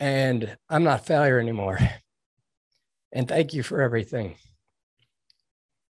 [0.00, 1.78] and I'm not failure anymore.
[3.12, 4.36] And thank you for everything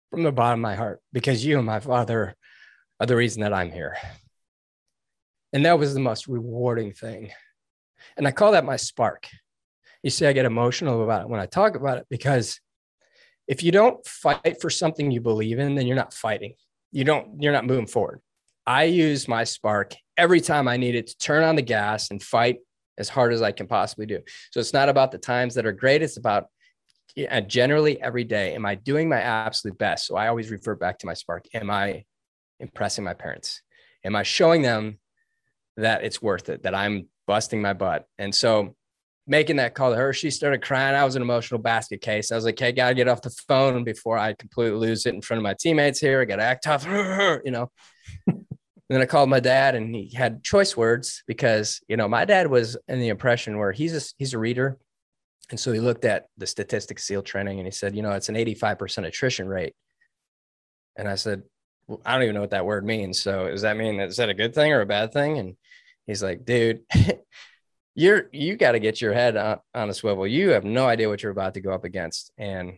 [0.09, 2.35] from the bottom of my heart, because you and my father
[2.99, 3.97] are the reason that I'm here.
[5.53, 7.31] And that was the most rewarding thing.
[8.17, 9.27] And I call that my spark.
[10.03, 12.59] You see, I get emotional about it when I talk about it because
[13.47, 16.53] if you don't fight for something you believe in, then you're not fighting.
[16.91, 18.21] You don't, you're not moving forward.
[18.65, 22.59] I use my spark every time I needed to turn on the gas and fight
[22.97, 24.19] as hard as I can possibly do.
[24.51, 26.01] So it's not about the times that are great.
[26.01, 26.45] It's about
[27.15, 28.55] yeah, generally every day.
[28.55, 30.07] Am I doing my absolute best?
[30.07, 31.45] So I always refer back to my spark.
[31.53, 32.05] Am I
[32.59, 33.61] impressing my parents?
[34.03, 34.99] Am I showing them
[35.77, 38.05] that it's worth it, that I'm busting my butt?
[38.17, 38.75] And so
[39.27, 40.95] making that call to her, she started crying.
[40.95, 42.31] I was an emotional basket case.
[42.31, 45.21] I was like, hey, gotta get off the phone before I completely lose it in
[45.21, 46.21] front of my teammates here.
[46.21, 46.85] I gotta act tough,
[47.45, 47.71] you know.
[48.91, 52.25] And then I called my dad and he had choice words because, you know, my
[52.25, 54.77] dad was in the impression where he's a, he's a reader.
[55.49, 58.27] And so he looked at the statistics SEAL training and he said, you know, it's
[58.27, 59.75] an 85% attrition rate.
[60.97, 61.43] And I said,
[61.87, 63.21] well, I don't even know what that word means.
[63.21, 65.37] So does that mean, is that a good thing or a bad thing?
[65.37, 65.55] And
[66.05, 66.81] he's like, dude,
[67.95, 70.27] you're, you got to get your head on, on a swivel.
[70.27, 72.33] You have no idea what you're about to go up against.
[72.37, 72.73] And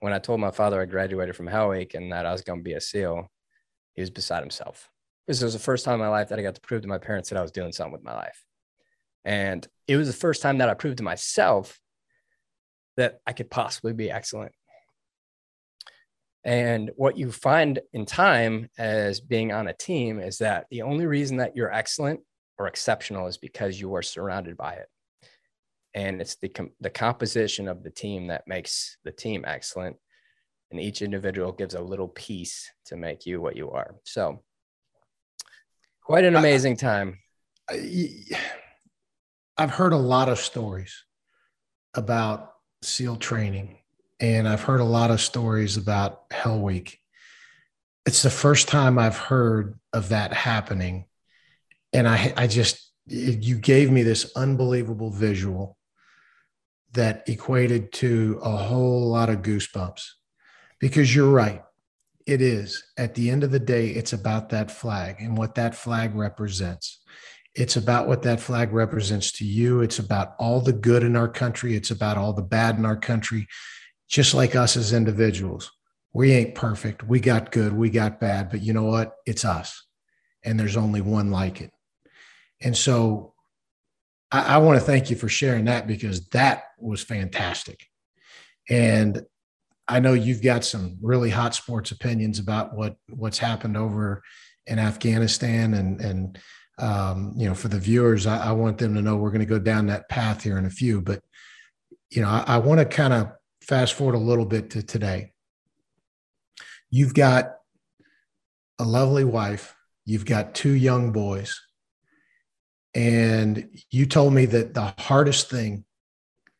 [0.00, 2.58] when I told my father I graduated from Hell Week and that I was going
[2.58, 3.30] to be a SEAL,
[3.94, 4.90] he was beside himself
[5.26, 6.88] because it was the first time in my life that I got to prove to
[6.88, 8.44] my parents that I was doing something with my life.
[9.24, 11.80] And it was the first time that I proved to myself
[12.96, 14.52] that I could possibly be excellent.
[16.44, 21.04] And what you find in time as being on a team is that the only
[21.04, 22.20] reason that you're excellent
[22.56, 24.86] or exceptional is because you are surrounded by it.
[25.92, 29.96] And it's the, com- the composition of the team that makes the team excellent.
[30.70, 33.96] And each individual gives a little piece to make you what you are.
[34.04, 34.42] So,
[36.06, 37.18] Quite an amazing time.
[37.68, 38.14] I,
[39.58, 41.02] I've heard a lot of stories
[41.94, 43.78] about SEAL training,
[44.20, 47.00] and I've heard a lot of stories about Hell Week.
[48.06, 51.06] It's the first time I've heard of that happening.
[51.92, 55.76] And I, I just, you gave me this unbelievable visual
[56.92, 60.04] that equated to a whole lot of goosebumps
[60.78, 61.64] because you're right
[62.26, 62.82] it is.
[62.98, 67.00] At the end of the day, it's about that flag and what that flag represents.
[67.54, 69.80] It's about what that flag represents to you.
[69.80, 71.74] It's about all the good in our country.
[71.74, 73.46] It's about all the bad in our country,
[74.08, 75.72] just like us as individuals.
[76.12, 77.02] We ain't perfect.
[77.02, 79.14] We got good, we got bad, but you know what?
[79.24, 79.84] It's us.
[80.44, 81.70] And there's only one like it.
[82.60, 83.34] And so
[84.30, 87.86] I, I want to thank you for sharing that because that was fantastic.
[88.68, 89.22] And
[89.88, 94.22] I know you've got some really hot sports opinions about what what's happened over
[94.66, 96.38] in Afghanistan, and and
[96.78, 99.46] um, you know, for the viewers, I, I, want them to know we're going to
[99.46, 101.00] go down that path here in a few.
[101.00, 101.22] But
[102.10, 105.32] you know, I, I want to kind of fast forward a little bit to today.
[106.90, 107.54] You've got
[108.78, 109.74] a lovely wife.
[110.04, 111.60] You've got two young boys.
[112.94, 115.84] And you told me that the hardest thing,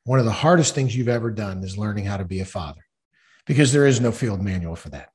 [0.04, 2.85] one of the hardest things you've ever done is learning how to be a father
[3.46, 5.12] because there is no field manual for that.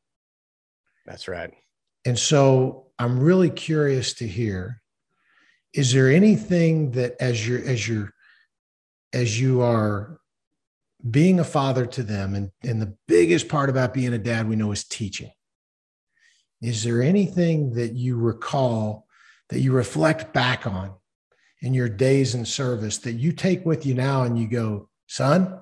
[1.05, 1.53] That's right.
[2.05, 4.81] And so I'm really curious to hear
[5.73, 8.13] is there anything that as you're as you're
[9.13, 10.19] as you are
[11.09, 14.55] being a father to them and, and the biggest part about being a dad we
[14.55, 15.31] know is teaching
[16.61, 19.07] is there anything that you recall
[19.49, 20.93] that you reflect back on
[21.61, 25.59] in your days in service that you take with you now and you go, son,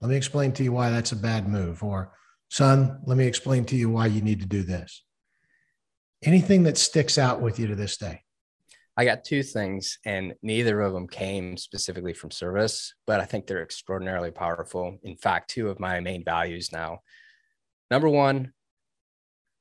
[0.00, 2.12] let me explain to you why that's a bad move, or
[2.50, 5.02] son, let me explain to you why you need to do this.
[6.22, 8.22] Anything that sticks out with you to this day?
[8.96, 13.46] I got two things, and neither of them came specifically from service, but I think
[13.46, 14.98] they're extraordinarily powerful.
[15.02, 17.00] In fact, two of my main values now.
[17.90, 18.52] Number one,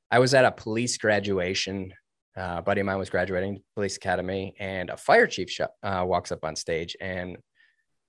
[0.10, 1.94] I was at a police graduation.
[2.38, 6.06] Uh, a buddy of mine was graduating police academy, and a fire chief sh- uh,
[6.08, 6.96] walks up on stage.
[7.02, 7.38] And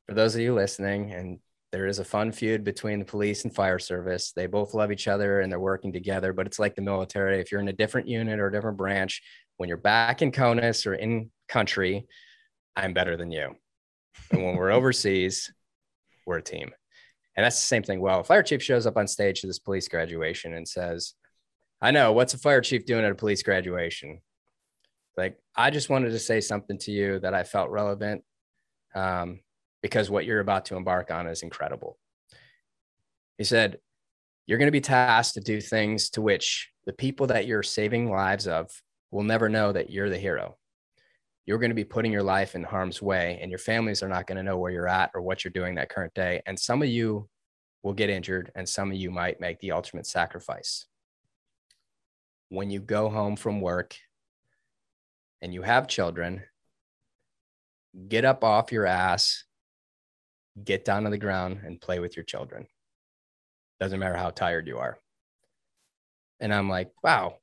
[0.06, 1.40] for those of you listening, and
[1.72, 4.32] there is a fun feud between the police and fire service.
[4.32, 7.40] They both love each other and they're working together, but it's like the military.
[7.40, 9.22] If you're in a different unit or a different branch,
[9.56, 12.06] when you're back in CONUS or in country,
[12.76, 13.56] I'm better than you.
[14.30, 15.52] And when we're overseas,
[16.26, 16.70] we're a team.
[17.36, 18.00] And that's the same thing.
[18.00, 21.14] Well, a fire chief shows up on stage to this police graduation and says,
[21.82, 24.20] I know what's a fire chief doing at a police graduation?
[25.16, 28.22] Like, I just wanted to say something to you that I felt relevant.
[28.94, 29.40] Um,
[29.82, 31.98] because what you're about to embark on is incredible.
[33.38, 33.78] He said,
[34.46, 38.10] You're going to be tasked to do things to which the people that you're saving
[38.10, 38.70] lives of
[39.10, 40.56] will never know that you're the hero.
[41.44, 44.26] You're going to be putting your life in harm's way, and your families are not
[44.26, 46.42] going to know where you're at or what you're doing that current day.
[46.46, 47.28] And some of you
[47.82, 50.86] will get injured, and some of you might make the ultimate sacrifice.
[52.48, 53.96] When you go home from work
[55.40, 56.42] and you have children,
[58.08, 59.44] get up off your ass
[60.62, 62.66] get down on the ground and play with your children.
[63.80, 64.98] Doesn't matter how tired you are.
[66.40, 67.38] And I'm like, wow,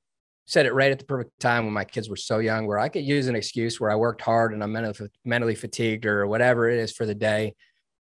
[0.45, 2.89] said it right at the perfect time when my kids were so young, where I
[2.89, 6.69] could use an excuse where I worked hard and I'm mentally, mentally fatigued or whatever
[6.69, 7.55] it is for the day.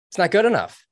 [0.10, 0.86] It's not good enough.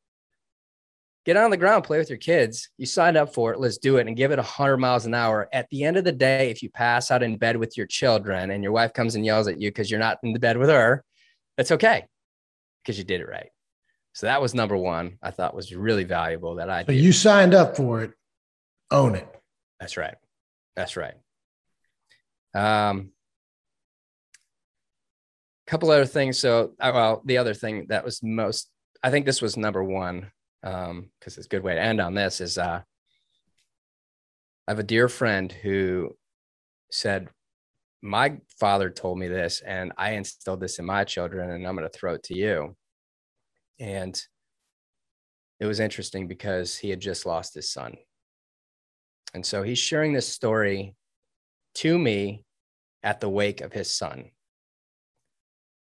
[1.25, 2.69] Get on the ground, play with your kids.
[2.77, 3.59] You signed up for it.
[3.59, 5.47] Let's do it and give it 100 miles an hour.
[5.53, 8.51] At the end of the day, if you pass out in bed with your children
[8.51, 10.69] and your wife comes and yells at you because you're not in the bed with
[10.69, 11.05] her,
[11.55, 12.05] that's okay
[12.83, 13.52] because you did it right.
[14.13, 15.17] So that was number one.
[15.21, 16.85] I thought was really valuable that I.
[16.85, 18.11] So you signed up for it.
[18.91, 19.27] Own it.
[19.79, 20.15] That's right.
[20.75, 21.15] That's right.
[22.55, 23.11] Um,
[25.67, 26.37] a couple other things.
[26.37, 28.69] So, uh, well, the other thing that was most,
[29.01, 30.31] I think this was number one,
[30.63, 32.81] um, because it's a good way to end on this is, uh,
[34.67, 36.15] I have a dear friend who
[36.91, 37.29] said,
[38.01, 41.89] my father told me this, and I instilled this in my children, and I'm going
[41.89, 42.75] to throw it to you.
[43.79, 44.21] And
[45.59, 47.95] it was interesting because he had just lost his son.
[49.33, 50.95] And so he's sharing this story
[51.75, 52.43] to me
[53.01, 54.31] at the wake of his son.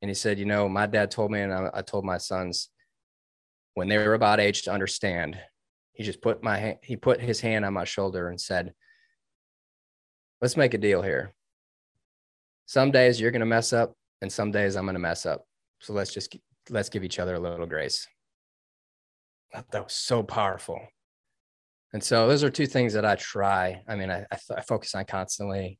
[0.02, 2.70] And he said, You know, my dad told me, and I, I told my sons
[3.74, 5.38] when they were about age to understand,
[5.92, 8.72] he just put my he put his hand on my shoulder and said,
[10.40, 11.34] Let's make a deal here.
[12.66, 15.44] Some days you're going to mess up, and some days I'm going to mess up.
[15.80, 16.36] So let's just
[16.68, 18.06] let's give each other a little grace.
[19.52, 20.80] That was so powerful.
[21.92, 23.82] And so those are two things that I try.
[23.88, 25.78] I mean, I, I, I focus on constantly.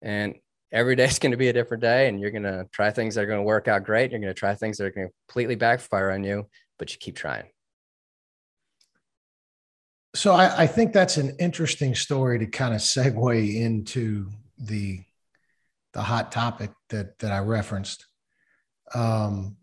[0.00, 0.36] And
[0.72, 2.08] every day is going to be a different day.
[2.08, 4.10] And you're going to try things that are going to work out great.
[4.10, 6.46] You're going to try things that are going to completely backfire on you,
[6.78, 7.44] but you keep trying.
[10.14, 15.00] So I, I think that's an interesting story to kind of segue into the
[15.92, 18.06] the hot topic that that I referenced.
[18.94, 19.57] Um,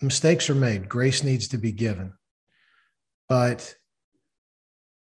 [0.00, 2.12] mistakes are made, grace needs to be given.
[3.28, 3.74] But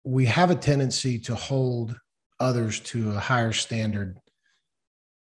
[0.05, 1.99] we have a tendency to hold
[2.39, 4.19] others to a higher standard.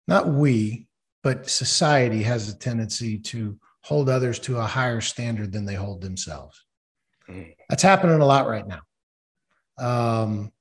[0.07, 0.87] Not we,
[1.23, 6.01] but society has a tendency to hold others to a higher standard than they hold
[6.01, 6.63] themselves.
[7.69, 8.81] That's happening a lot right now.
[9.77, 10.51] Um,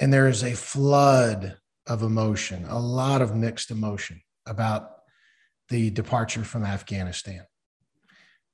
[0.00, 4.90] and there is a flood of emotion, a lot of mixed emotion about
[5.68, 7.44] the departure from Afghanistan.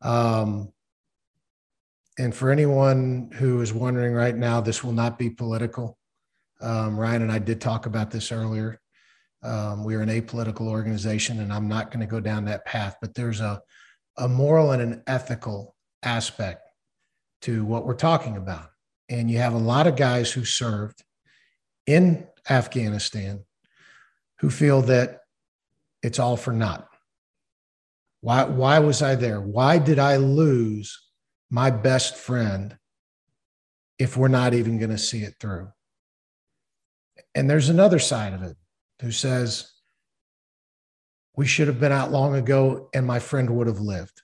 [0.02, 0.72] Um,
[2.18, 5.98] and for anyone who is wondering right now, this will not be political.
[6.60, 8.80] Um, Ryan and I did talk about this earlier.
[9.42, 12.96] Um, we are an apolitical organization, and I'm not going to go down that path,
[13.00, 13.62] but there's a,
[14.18, 16.60] a moral and an ethical aspect
[17.42, 18.68] to what we're talking about.
[19.08, 21.02] And you have a lot of guys who served
[21.86, 23.44] in Afghanistan
[24.40, 25.20] who feel that
[26.02, 26.89] it's all for naught.
[28.20, 29.40] Why, why was I there?
[29.40, 31.00] Why did I lose
[31.50, 32.76] my best friend
[33.98, 35.68] if we're not even going to see it through?
[37.34, 38.56] And there's another side of it
[39.00, 39.70] who says,
[41.36, 44.22] we should have been out long ago and my friend would have lived.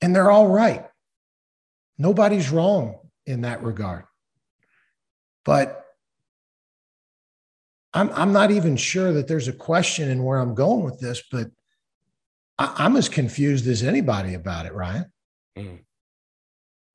[0.00, 0.86] And they're all right.
[1.98, 4.04] Nobody's wrong in that regard.
[5.44, 5.84] But
[7.94, 11.22] I'm I'm not even sure that there's a question in where I'm going with this,
[11.30, 11.50] but
[12.58, 15.12] I, am as confused as anybody about it, Ryan.
[15.58, 15.78] Mm.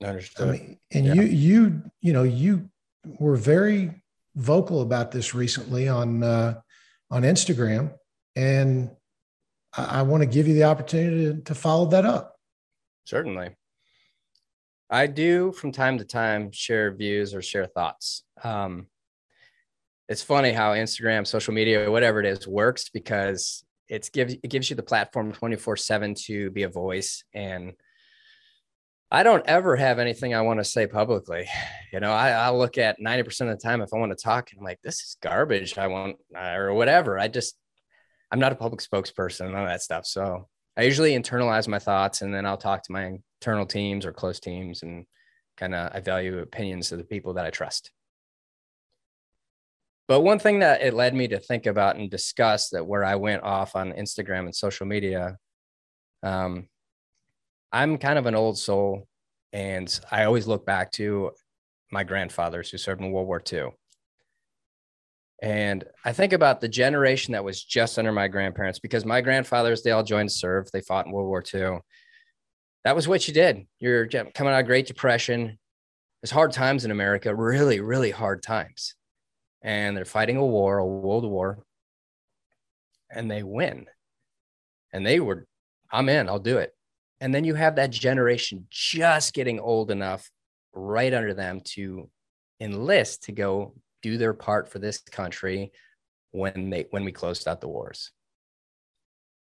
[0.03, 0.47] Understood.
[0.47, 1.14] I mean, and yeah.
[1.14, 2.70] you you you know you
[3.20, 4.01] were very
[4.36, 6.59] vocal about this recently on uh,
[7.12, 7.93] on Instagram,
[8.36, 8.89] and
[9.74, 12.36] I, I want to give you the opportunity to, to follow that up.
[13.05, 13.55] Certainly.
[14.89, 18.24] I do from time to time share views or share thoughts.
[18.43, 18.88] Um,
[20.09, 24.70] it's funny how Instagram, social media, whatever it is, works because it's gives it gives
[24.70, 27.74] you the platform 24 7 to be a voice and
[29.14, 31.46] I don't ever have anything I want to say publicly.
[31.92, 34.50] You know, I, I look at 90% of the time if I want to talk,
[34.58, 35.78] I'm like, this is garbage.
[35.78, 37.20] I want, or whatever.
[37.20, 37.58] I just,
[38.32, 40.06] I'm not a public spokesperson and all that stuff.
[40.06, 44.14] So I usually internalize my thoughts and then I'll talk to my internal teams or
[44.14, 45.06] close teams and
[45.58, 47.92] kind of I value opinions of the people that I trust.
[50.12, 53.16] But one thing that it led me to think about and discuss that where I
[53.16, 55.38] went off on Instagram and social media,
[56.22, 56.68] um,
[57.72, 59.07] I'm kind of an old soul,
[59.53, 61.32] and I always look back to
[61.93, 63.70] my grandfathers who served in World War II.
[65.41, 69.82] And I think about the generation that was just under my grandparents because my grandfathers,
[69.82, 70.70] they all joined serve.
[70.74, 71.80] They fought in World War II.
[72.84, 73.66] That was what you did.
[73.80, 75.57] You're coming out of Great Depression.
[76.22, 78.95] There's hard times in America, really, really hard times.
[79.62, 81.64] And they're fighting a war, a world war,
[83.09, 83.86] and they win.
[84.91, 85.45] And they were,
[85.91, 86.74] I'm in, I'll do it.
[87.20, 90.30] And then you have that generation just getting old enough
[90.74, 92.09] right under them to
[92.59, 95.72] enlist to go do their part for this country
[96.32, 98.12] when they when we closed out the wars.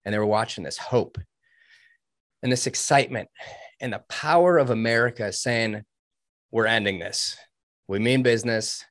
[0.04, 1.18] And they were watching this hope
[2.44, 3.30] and this excitement
[3.80, 5.84] and the power of America saying,
[6.52, 7.38] we're ending this.
[7.88, 8.86] We mean business.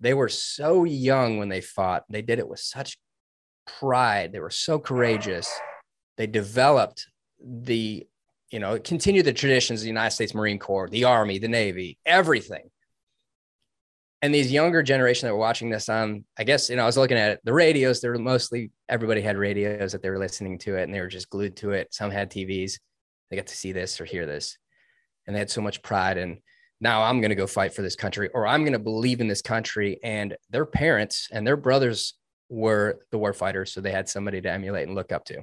[0.00, 2.04] They were so young when they fought.
[2.08, 2.98] They did it with such
[3.66, 4.32] pride.
[4.32, 5.52] They were so courageous.
[6.16, 7.06] They developed
[7.40, 8.06] the
[8.50, 11.98] you know continue the traditions of the united states marine corps the army the navy
[12.04, 12.68] everything
[14.22, 16.96] and these younger generation that were watching this on i guess you know i was
[16.96, 20.58] looking at it the radios they were mostly everybody had radios that they were listening
[20.58, 22.78] to it and they were just glued to it some had tvs
[23.30, 24.56] they got to see this or hear this
[25.26, 26.38] and they had so much pride and
[26.80, 29.28] now i'm going to go fight for this country or i'm going to believe in
[29.28, 29.98] this country.
[30.02, 32.14] And their parents and their brothers
[32.48, 35.42] were the war fighters so they had somebody to emulate and look up to.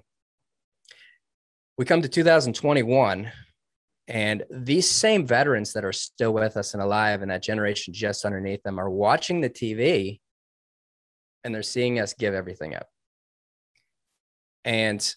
[1.77, 3.31] We come to 2021
[4.07, 8.23] and these same veterans that are still with us and alive and that generation just
[8.25, 10.19] underneath them are watching the tv
[11.43, 12.87] and they're seeing us give everything up.
[14.63, 15.15] And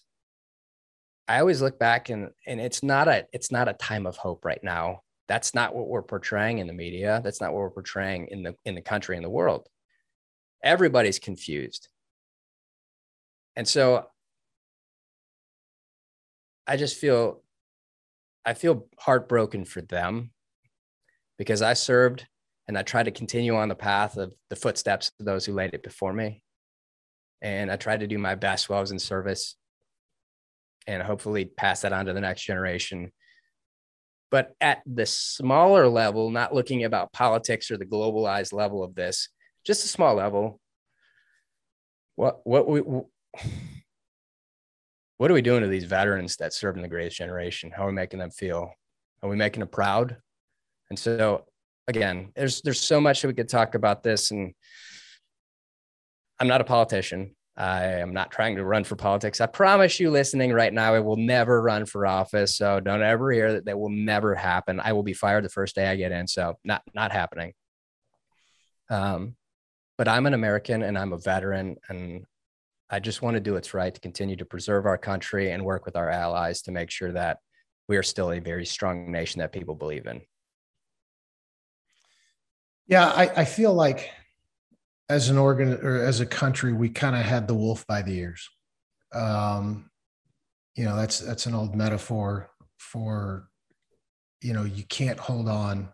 [1.27, 4.43] i always look back and and it's not a it's not a time of hope
[4.43, 8.27] right now that's not what we're portraying in the media that's not what we're portraying
[8.31, 9.69] in the in the country in the world
[10.61, 11.87] everybody's confused
[13.55, 14.05] and so
[16.69, 17.41] I just feel
[18.45, 20.29] I feel heartbroken for them
[21.37, 22.27] because I served
[22.67, 25.73] and I tried to continue on the path of the footsteps of those who laid
[25.73, 26.43] it before me.
[27.41, 29.55] And I tried to do my best while I was in service
[30.85, 33.11] and hopefully pass that on to the next generation.
[34.31, 39.29] But at the smaller level, not looking about politics or the globalized level of this,
[39.65, 40.59] just a small level,
[42.15, 42.81] what what we
[45.17, 47.71] what are we doing to these veterans that served in the greatest generation?
[47.75, 48.71] How are we making them feel?
[49.21, 50.17] Are we making them proud?
[50.89, 51.45] And so
[51.87, 54.31] again, there's there's so much that we could talk about this.
[54.31, 54.53] And
[56.39, 57.35] I'm not a politician.
[57.59, 59.41] I am not trying to run for politics.
[59.41, 62.55] I promise you, listening right now, I will never run for office.
[62.55, 64.79] So don't ever hear that that will never happen.
[64.79, 66.25] I will be fired the first day I get in.
[66.25, 67.53] So not not happening.
[68.89, 69.35] Um,
[69.97, 72.25] but I'm an American and I'm a veteran, and
[72.89, 75.85] I just want to do what's right to continue to preserve our country and work
[75.85, 77.39] with our allies to make sure that
[77.89, 80.21] we are still a very strong nation that people believe in.
[82.87, 84.09] Yeah, I, I feel like
[85.09, 88.13] as an organ or as a country, we kind of had the wolf by the
[88.13, 88.47] ears.
[89.13, 89.89] Um,
[90.75, 93.49] you know, that's that's an old metaphor for,
[94.41, 95.89] you know, you can't hold on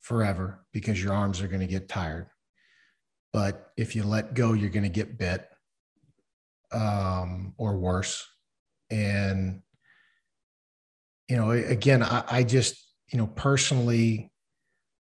[0.00, 2.28] forever because your arms are going to get tired.
[3.32, 5.44] But if you let go, you're going to get bit
[6.72, 8.26] um, or worse.
[8.90, 9.62] And,
[11.28, 12.76] you know, again, I, I, just,
[13.10, 14.30] you know, personally,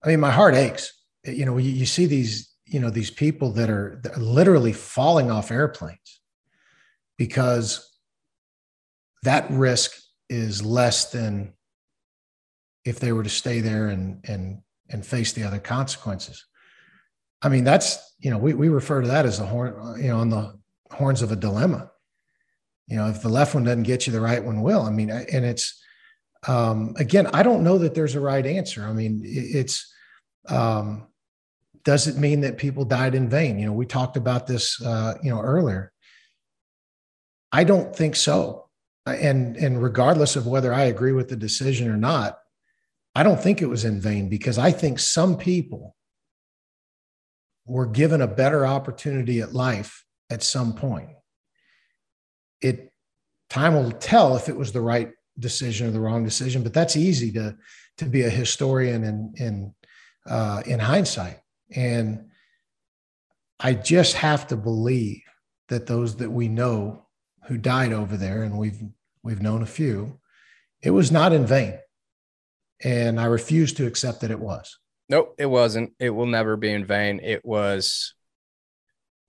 [0.05, 0.93] I mean, my heart aches.
[1.25, 5.51] You know, you, you see these, you know, these people that are, literally falling off
[5.51, 6.21] airplanes
[7.17, 7.91] because
[9.23, 9.93] that risk
[10.29, 11.53] is less than
[12.85, 16.47] if they were to stay there and and and face the other consequences.
[17.43, 20.19] I mean, that's, you know, we, we refer to that as the horn, you know,
[20.19, 20.59] on the
[20.91, 21.91] horns of a dilemma.
[22.87, 24.83] You know, if the left one doesn't get you, the right one will.
[24.83, 25.81] I mean, and it's,
[26.47, 28.83] um, again, I don't know that there's a right answer.
[28.85, 29.93] I mean, it's,
[30.49, 31.07] um,
[31.89, 33.59] does it mean that people died in vain?
[33.59, 35.91] You know, we talked about this, uh, you know, earlier.
[37.51, 38.69] I don't think so.
[39.07, 42.41] And, and regardless of whether I agree with the decision or not,
[43.15, 45.97] I don't think it was in vain because I think some people
[47.65, 51.09] were given a better opportunity at life at some point.
[52.61, 52.93] It
[53.49, 56.97] time will tell if it was the right decision or the wrong decision, but that's
[56.97, 57.57] easy to
[57.97, 59.75] to be a historian in in
[60.27, 61.39] uh, in hindsight.
[61.75, 62.31] And
[63.61, 65.23] I just have to believe
[65.69, 67.07] that those that we know
[67.47, 68.83] who died over there, and we've
[69.23, 70.19] we've known a few,
[70.83, 71.79] it was not in vain.
[72.83, 74.79] And I refuse to accept that it was.
[75.09, 75.93] Nope, it wasn't.
[75.99, 77.21] It will never be in vain.
[77.23, 78.15] It was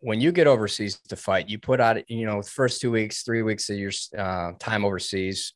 [0.02, 3.42] when you get overseas to fight, you put out, you know, first two weeks, three
[3.42, 5.54] weeks of your uh, time overseas,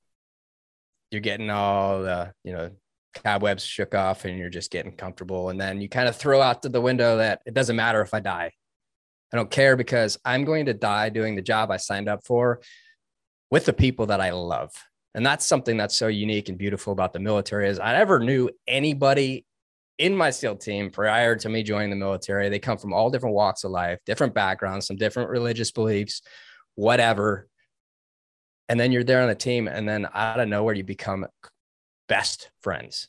[1.12, 2.72] you're getting all the, you know,
[3.14, 5.50] cobwebs shook off and you're just getting comfortable.
[5.50, 8.14] And then you kind of throw out to the window that it doesn't matter if
[8.14, 8.52] I die.
[9.32, 12.62] I don't care because I'm going to die doing the job I signed up for
[13.50, 14.72] with the people that I love.
[15.16, 18.50] And that's something that's so unique and beautiful about the military is I never knew
[18.68, 19.46] anybody
[20.00, 22.50] in my SEAL team prior to me joining the military.
[22.50, 26.22] They come from all different walks of life, different backgrounds, some different religious beliefs,
[26.76, 27.48] whatever.
[28.70, 31.28] And then you're there on the team, and then out of nowhere, you become
[32.14, 33.08] best friends.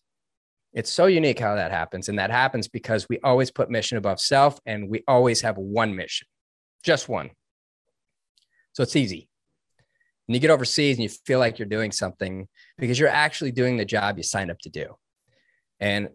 [0.72, 2.08] It's so unique how that happens.
[2.08, 5.94] And that happens because we always put mission above self and we always have one
[5.94, 6.26] mission,
[6.82, 7.28] just one.
[8.72, 9.28] So it's easy.
[10.26, 12.48] And you get overseas and you feel like you're doing something
[12.78, 14.94] because you're actually doing the job you signed up to do.
[15.80, 16.08] And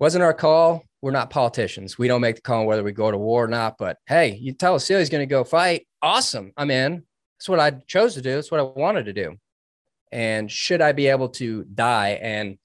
[0.00, 0.82] wasn't our call.
[1.02, 1.96] We're not politicians.
[1.96, 3.78] We don't make the call on whether we go to war or not.
[3.78, 5.86] But hey, you tell us he's going to go fight.
[6.02, 6.50] Awesome.
[6.56, 7.04] I'm in.
[7.38, 8.34] That's what I chose to do.
[8.34, 9.36] That's what I wanted to do.
[10.14, 12.20] And should I be able to die?
[12.22, 12.56] And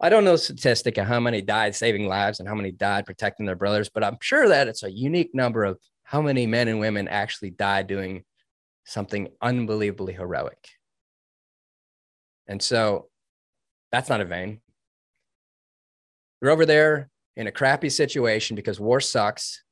[0.00, 3.06] I don't know the statistic of how many died saving lives and how many died
[3.06, 6.66] protecting their brothers, but I'm sure that it's a unique number of how many men
[6.66, 8.24] and women actually died doing
[8.84, 10.68] something unbelievably heroic.
[12.48, 13.06] And so
[13.92, 14.60] that's not a vain.
[16.42, 19.62] You're over there in a crappy situation because war sucks,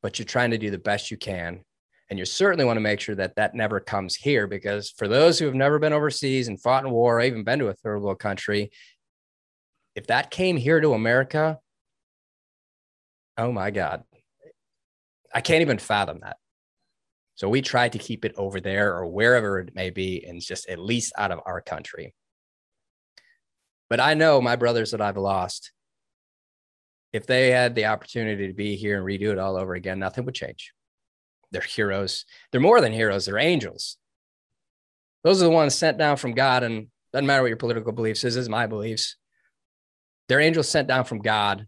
[0.00, 1.64] but you're trying to do the best you can.
[2.10, 5.38] And you certainly want to make sure that that never comes here because for those
[5.38, 8.00] who have never been overseas and fought in war or even been to a third
[8.00, 8.70] world country,
[9.94, 11.58] if that came here to America,
[13.38, 14.04] oh my God,
[15.34, 16.36] I can't even fathom that.
[17.36, 20.68] So we try to keep it over there or wherever it may be and just
[20.68, 22.14] at least out of our country.
[23.88, 25.72] But I know my brothers that I've lost
[27.14, 30.24] if they had the opportunity to be here and redo it all over again, nothing
[30.24, 30.73] would change.
[31.54, 32.24] They're heroes.
[32.52, 33.96] They're more than heroes, they're angels.
[35.22, 38.24] Those are the ones sent down from God, and doesn't matter what your political beliefs
[38.24, 39.16] is, is my beliefs.
[40.28, 41.66] They're angels sent down from God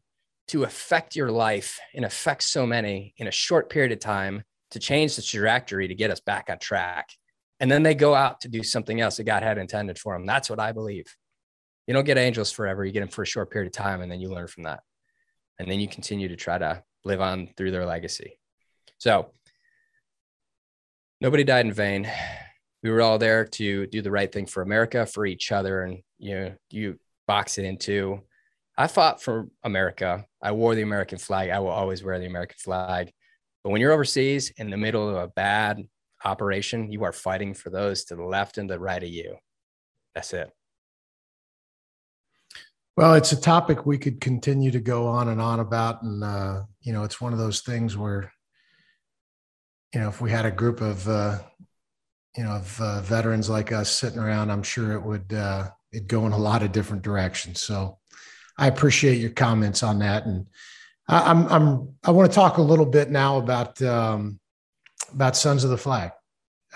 [0.48, 4.78] to affect your life and affect so many in a short period of time to
[4.78, 7.08] change the trajectory to get us back on track.
[7.60, 10.26] And then they go out to do something else that God had intended for them.
[10.26, 11.06] That's what I believe.
[11.86, 12.84] You don't get angels forever.
[12.84, 14.80] You get them for a short period of time, and then you learn from that
[15.58, 18.38] and then you continue to try to live on through their legacy.
[18.98, 19.30] So
[21.20, 22.10] nobody died in vain.
[22.82, 25.98] We were all there to do the right thing for America, for each other, and
[26.18, 28.20] you know, you box it into.
[28.78, 30.26] I fought for America.
[30.42, 31.50] I wore the American flag.
[31.50, 33.10] I will always wear the American flag.
[33.64, 35.82] But when you're overseas in the middle of a bad
[36.24, 39.36] operation, you are fighting for those to the left and the right of you.
[40.14, 40.50] That's it.
[42.96, 46.02] Well, it's a topic we could continue to go on and on about.
[46.02, 48.32] And, uh, you know, it's one of those things where,
[49.96, 51.38] you know, if we had a group of, uh,
[52.36, 56.06] you know, of uh, veterans like us sitting around, I'm sure it would, uh, it'd
[56.06, 57.62] go in a lot of different directions.
[57.62, 57.96] So
[58.58, 60.26] I appreciate your comments on that.
[60.26, 60.48] And
[61.08, 64.38] I, I'm, I'm, I want to talk a little bit now about, um,
[65.14, 66.10] about Sons of the Flag.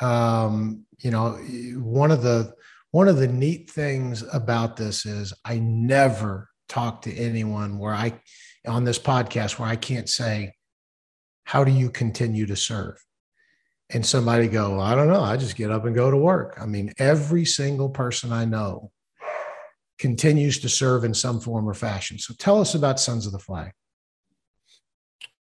[0.01, 1.33] Um, you know,
[1.77, 2.55] one of the,
[2.91, 8.19] one of the neat things about this is I never talk to anyone where I
[8.67, 10.55] on this podcast where I can't say,
[11.45, 12.97] How do you continue to serve?
[13.93, 15.21] And somebody go, I don't know.
[15.21, 16.57] I just get up and go to work.
[16.61, 18.93] I mean, every single person I know
[19.99, 22.19] continues to serve in some form or fashion.
[22.19, 23.73] So tell us about Sons of the Flag.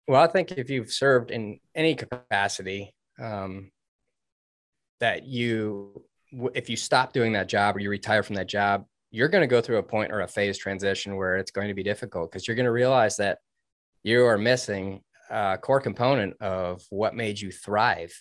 [0.07, 3.71] Well, I think if you've served in any capacity, um,
[4.99, 6.03] that you
[6.53, 9.47] if you stop doing that job or you retire from that job, you're going to
[9.47, 12.47] go through a point or a phase transition where it's going to be difficult because
[12.47, 13.39] you're going to realize that
[14.03, 18.13] you are missing a core component of what made you thrive.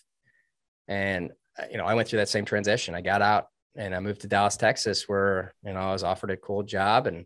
[0.90, 2.94] And, uh, you know, I went through that same transition.
[2.94, 6.30] I got out and I moved to Dallas, Texas, where, you know, I was offered
[6.32, 7.24] a cool job and,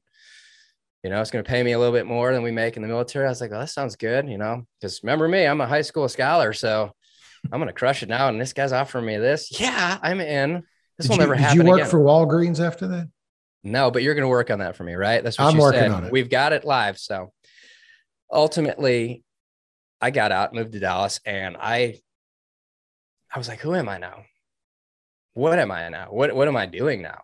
[1.03, 2.83] you know, it's going to pay me a little bit more than we make in
[2.83, 3.27] the military.
[3.27, 5.83] I was like, well, that sounds good, you know, because remember me, I'm a high
[5.83, 6.53] school scholar.
[6.53, 6.93] So
[7.53, 8.29] I'm going to crush it now.
[8.29, 9.59] And this guy's offering me this.
[9.59, 10.63] Yeah, I'm in.
[10.99, 11.59] This did will you, never happen.
[11.59, 11.91] Did you work again.
[11.91, 13.09] for Walgreens after that?
[13.65, 15.25] No, but you're going to work on that for me, right?
[15.25, 15.91] That's what I'm you working said.
[15.91, 16.13] on it.
[16.13, 16.99] We've got it live.
[16.99, 17.33] So
[18.31, 19.25] ultimately,
[20.01, 22.01] I got out, moved to Dallas, and I,
[23.35, 24.25] I was like, who am I now?
[25.33, 26.07] What am I now?
[26.11, 27.23] What what am I doing now?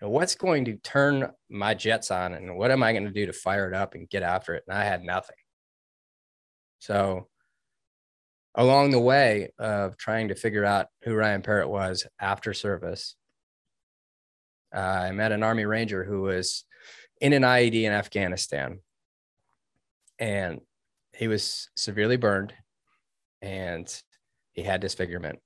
[0.00, 3.32] What's going to turn my jets on, and what am I going to do to
[3.32, 4.64] fire it up and get after it?
[4.66, 5.36] And I had nothing.
[6.78, 7.28] So
[8.54, 13.14] along the way of trying to figure out who Ryan Parrott was after service,
[14.74, 16.64] uh, I met an Army Ranger who was
[17.20, 18.80] in an IED in Afghanistan.
[20.18, 20.60] And
[21.12, 22.52] he was severely burned
[23.42, 23.88] and
[24.54, 25.38] he had disfigurement.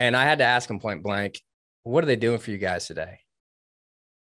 [0.00, 1.40] And I had to ask him point blank,
[1.84, 3.20] what are they doing for you guys today?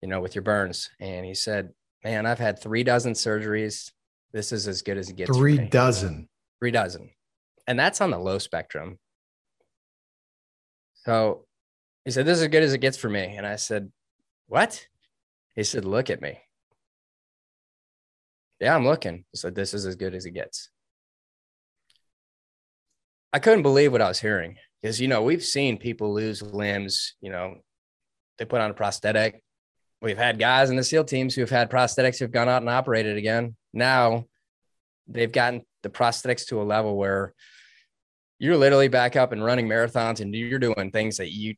[0.02, 0.90] You know, with your burns.
[1.00, 1.70] And he said,
[2.04, 3.92] man, I've had three dozen surgeries.
[4.32, 5.30] This is as good as it gets.
[5.30, 6.30] for Three me." dozen.
[6.60, 7.10] three dozen.
[7.66, 9.00] And that's on the low spectrum.
[10.94, 11.46] So
[12.06, 13.36] he said, This is as good as it gets for me.
[13.38, 13.92] And I said,
[14.48, 14.86] What?
[15.56, 16.40] He said, Look at me.
[18.60, 19.26] Yeah, I'm looking.
[19.32, 20.70] He said, This is as good as it gets.
[23.34, 27.16] I couldn't believe what I was hearing because, you know, we've seen people lose limbs,
[27.22, 27.56] you know,
[28.38, 29.42] they put on a prosthetic.
[30.02, 32.70] We've had guys in the SEAL teams who have had prosthetics who've gone out and
[32.70, 33.56] operated again.
[33.74, 34.26] Now
[35.08, 37.34] they've gotten the prosthetics to a level where
[38.40, 41.56] you're literally back up and running marathons and you're doing things that you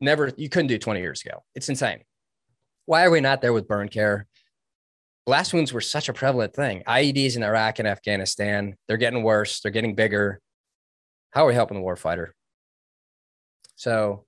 [0.00, 1.42] never you couldn't do 20 years ago.
[1.54, 2.02] It's insane.
[2.86, 4.26] Why are we not there with burn care?
[5.26, 6.82] Blast wounds were such a prevalent thing.
[6.86, 10.40] IEDs in Iraq and Afghanistan, they're getting worse, they're getting bigger.
[11.30, 12.28] How are we helping the warfighter?
[13.76, 14.24] So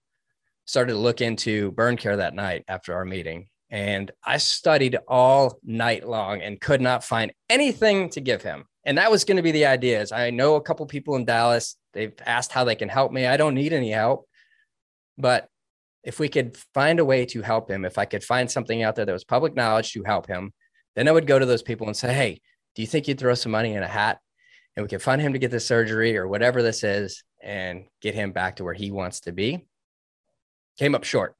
[0.65, 3.49] started to look into burn care that night after our meeting.
[3.71, 8.65] And I studied all night long and could not find anything to give him.
[8.85, 11.25] And that was going to be the idea is I know a couple people in
[11.25, 11.77] Dallas.
[11.93, 13.27] They've asked how they can help me.
[13.27, 14.27] I don't need any help.
[15.19, 15.49] But
[16.03, 18.97] if we could find a way to help him, if I could find something out
[18.97, 20.53] there that was public knowledge to help him,
[20.97, 22.41] then I would go to those people and say, Hey,
[22.75, 24.19] do you think you'd throw some money in a hat
[24.77, 28.15] and we can fund him to get the surgery or whatever this is and get
[28.15, 29.67] him back to where he wants to be?
[30.79, 31.35] Came up short.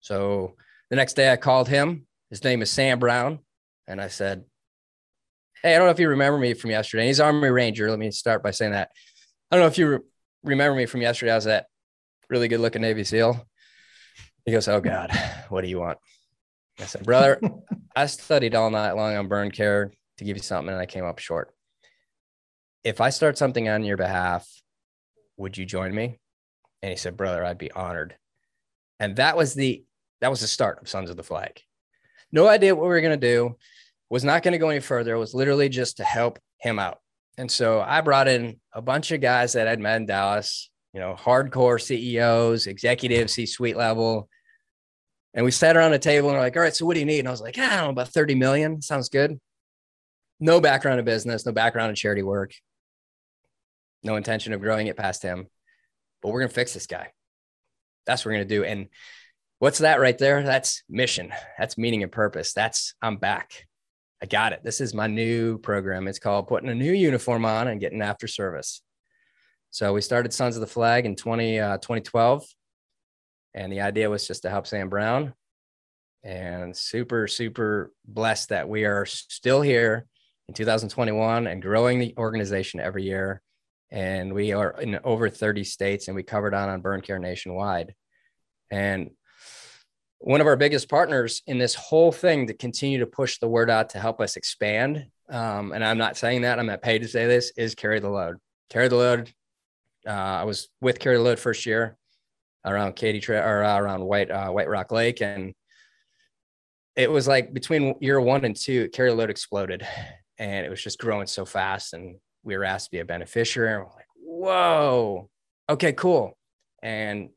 [0.00, 0.54] So
[0.90, 2.06] the next day I called him.
[2.30, 3.40] His name is Sam Brown.
[3.86, 4.44] And I said,
[5.62, 7.06] Hey, I don't know if you remember me from yesterday.
[7.06, 7.88] He's Army Ranger.
[7.88, 8.90] Let me start by saying that.
[9.50, 9.98] I don't know if you re-
[10.42, 11.32] remember me from yesterday.
[11.32, 11.66] I was that
[12.28, 13.46] really good looking Navy SEAL.
[14.44, 15.10] He goes, Oh God,
[15.48, 15.98] what do you want?
[16.78, 17.40] I said, Brother,
[17.96, 21.04] I studied all night long on burn care to give you something and I came
[21.04, 21.53] up short.
[22.84, 24.48] If I start something on your behalf,
[25.36, 26.18] would you join me?
[26.82, 28.16] And he said, Brother, I'd be honored.
[29.00, 29.84] And that was the
[30.20, 31.60] that was the start of Sons of the Flag.
[32.30, 33.56] No idea what we were going to do.
[34.10, 35.14] Was not going to go any further.
[35.14, 36.98] It was literally just to help him out.
[37.36, 41.00] And so I brought in a bunch of guys that I'd met in Dallas, you
[41.00, 44.28] know, hardcore CEOs, executives, C-suite level.
[45.32, 47.06] And we sat around a table and we're like, all right, so what do you
[47.06, 47.20] need?
[47.20, 48.80] And I was like, I don't know, about 30 million.
[48.80, 49.38] Sounds good.
[50.38, 52.52] No background in business, no background in charity work,
[54.04, 55.46] no intention of growing it past him.
[56.22, 57.12] But we're going to fix this guy.
[58.06, 58.64] That's what we're going to do.
[58.64, 58.88] And
[59.58, 60.42] what's that right there?
[60.42, 61.32] That's mission.
[61.58, 62.52] That's meaning and purpose.
[62.52, 63.66] That's I'm back.
[64.22, 64.62] I got it.
[64.64, 66.08] This is my new program.
[66.08, 68.82] It's called putting a new uniform on and getting after service.
[69.70, 72.46] So we started Sons of the Flag in 20, uh, 2012.
[73.54, 75.34] And the idea was just to help Sam Brown.
[76.22, 80.06] And super, super blessed that we are still here
[80.48, 83.42] in 2021 and growing the organization every year.
[83.94, 87.94] And we are in over 30 states and we covered on on burn care nationwide.
[88.68, 89.10] And
[90.18, 93.70] one of our biggest partners in this whole thing to continue to push the word
[93.70, 95.06] out to help us expand.
[95.30, 98.10] Um, and I'm not saying that I'm not paid to say this is carry the
[98.10, 98.38] load.
[98.68, 99.32] Carry the load.
[100.04, 101.96] Uh, I was with carry the load first year
[102.64, 105.54] around Katy Tra- or uh, around White uh, White Rock Lake, and
[106.96, 109.86] it was like between year one and two, carry the load exploded,
[110.38, 111.94] and it was just growing so fast.
[111.94, 113.74] And we were asked to be a beneficiary.
[113.74, 115.30] And we're like, whoa,
[115.68, 116.36] okay, cool.
[116.82, 117.30] And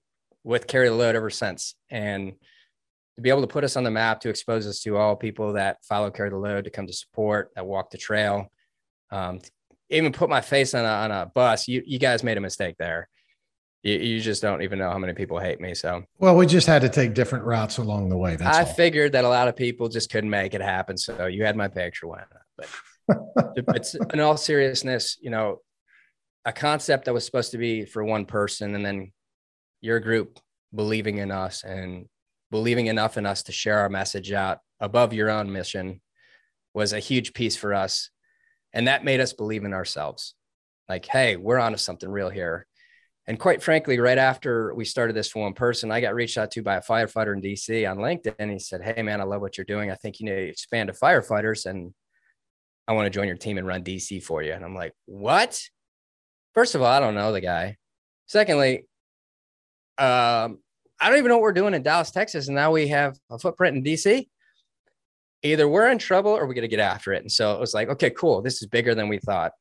[0.43, 2.33] with carry the load ever since, and
[3.15, 5.53] to be able to put us on the map to expose us to all people
[5.53, 8.51] that follow carry the load to come to support that walk the trail
[9.11, 9.39] um,
[9.89, 12.75] even put my face on a, on a bus you, you guys made a mistake
[12.77, 13.09] there
[13.83, 15.73] you, you just don't even know how many people hate me.
[15.73, 18.35] So, well, we just had to take different routes along the way.
[18.35, 18.73] That's I all.
[18.73, 20.97] figured that a lot of people just couldn't make it happen.
[20.97, 22.07] So you had my picture.
[22.07, 22.41] Why not?
[22.57, 22.69] But,
[23.07, 25.59] but in all seriousness, you know,
[26.45, 29.11] a concept that was supposed to be for one person and then
[29.81, 30.39] your group
[30.73, 32.07] believing in us and
[32.51, 36.01] believing enough in us to share our message out above your own mission
[36.73, 38.09] was a huge piece for us.
[38.73, 40.35] And that made us believe in ourselves.
[40.87, 42.65] Like, hey, we're onto something real here.
[43.25, 46.51] And quite frankly, right after we started this for one person, I got reached out
[46.51, 48.51] to by a firefighter in DC on LinkedIn.
[48.51, 49.91] He said, Hey, man, I love what you're doing.
[49.91, 51.93] I think you need to expand to firefighters and
[52.87, 54.53] I want to join your team and run DC for you.
[54.53, 55.61] And I'm like, What?
[56.53, 57.77] First of all, I don't know the guy.
[58.25, 58.85] Secondly,
[59.97, 60.59] um,
[60.99, 62.47] I don't even know what we're doing in Dallas, Texas.
[62.47, 64.27] And now we have a footprint in DC.
[65.43, 67.21] Either we're in trouble or we're going to get after it.
[67.21, 68.41] And so it was like, okay, cool.
[68.41, 69.51] This is bigger than we thought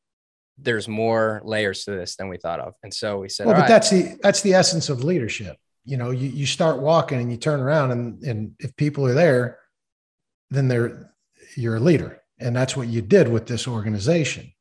[0.59, 2.75] there's more layers to this than we thought of.
[2.83, 3.69] And so we said, well, but right.
[3.69, 5.57] that's the that's the essence of leadership.
[5.85, 9.15] You know, you, you start walking and you turn around and and if people are
[9.15, 9.59] there,
[10.51, 11.13] then they're
[11.57, 12.23] you're a leader.
[12.39, 14.53] And that's what you did with this organization.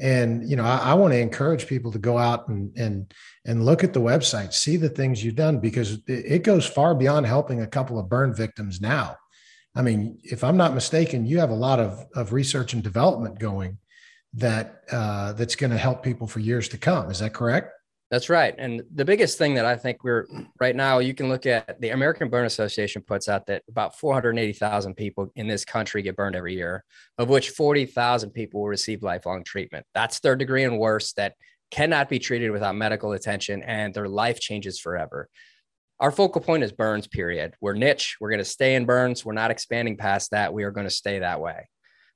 [0.00, 3.14] And you know, I, I want to encourage people to go out and and
[3.44, 7.26] and look at the website, see the things you've done because it, goes far beyond
[7.26, 9.16] helping a couple of burn victims now.
[9.76, 13.38] I mean, if I'm not mistaken, you have a lot of, of research and development
[13.38, 13.78] going
[14.34, 17.10] that uh, that's going to help people for years to come.
[17.10, 17.72] Is that correct?
[18.10, 18.54] That's right.
[18.58, 20.26] And the biggest thing that I think we're
[20.60, 24.94] right now, you can look at the American Burn Association puts out that about 480,000
[24.94, 26.84] people in this country get burned every year,
[27.18, 29.86] of which 40,000 people will receive lifelong treatment.
[29.94, 31.34] That's third degree and worse that
[31.70, 35.28] cannot be treated without medical attention and their life changes forever.
[35.98, 37.54] Our focal point is burns, period.
[37.60, 38.16] We're niche.
[38.20, 39.24] We're going to stay in burns.
[39.24, 40.52] We're not expanding past that.
[40.52, 41.68] We are going to stay that way.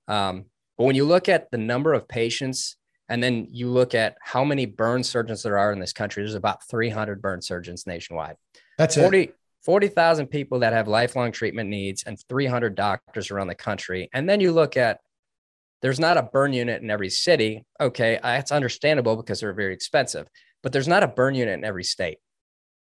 [0.06, 0.44] Um,
[0.76, 2.76] but when you look at the number of patients
[3.08, 6.34] and then you look at how many burn surgeons there are in this country, there's
[6.34, 8.36] about 300 burn surgeons nationwide.
[8.76, 9.36] That's 40, it.
[9.64, 14.10] 40,000 people that have lifelong treatment needs and 300 doctors around the country.
[14.12, 15.00] And then you look at
[15.80, 17.64] there's not a burn unit in every city.
[17.80, 20.26] Okay, uh, that's understandable because they're very expensive,
[20.62, 22.18] but there's not a burn unit in every state.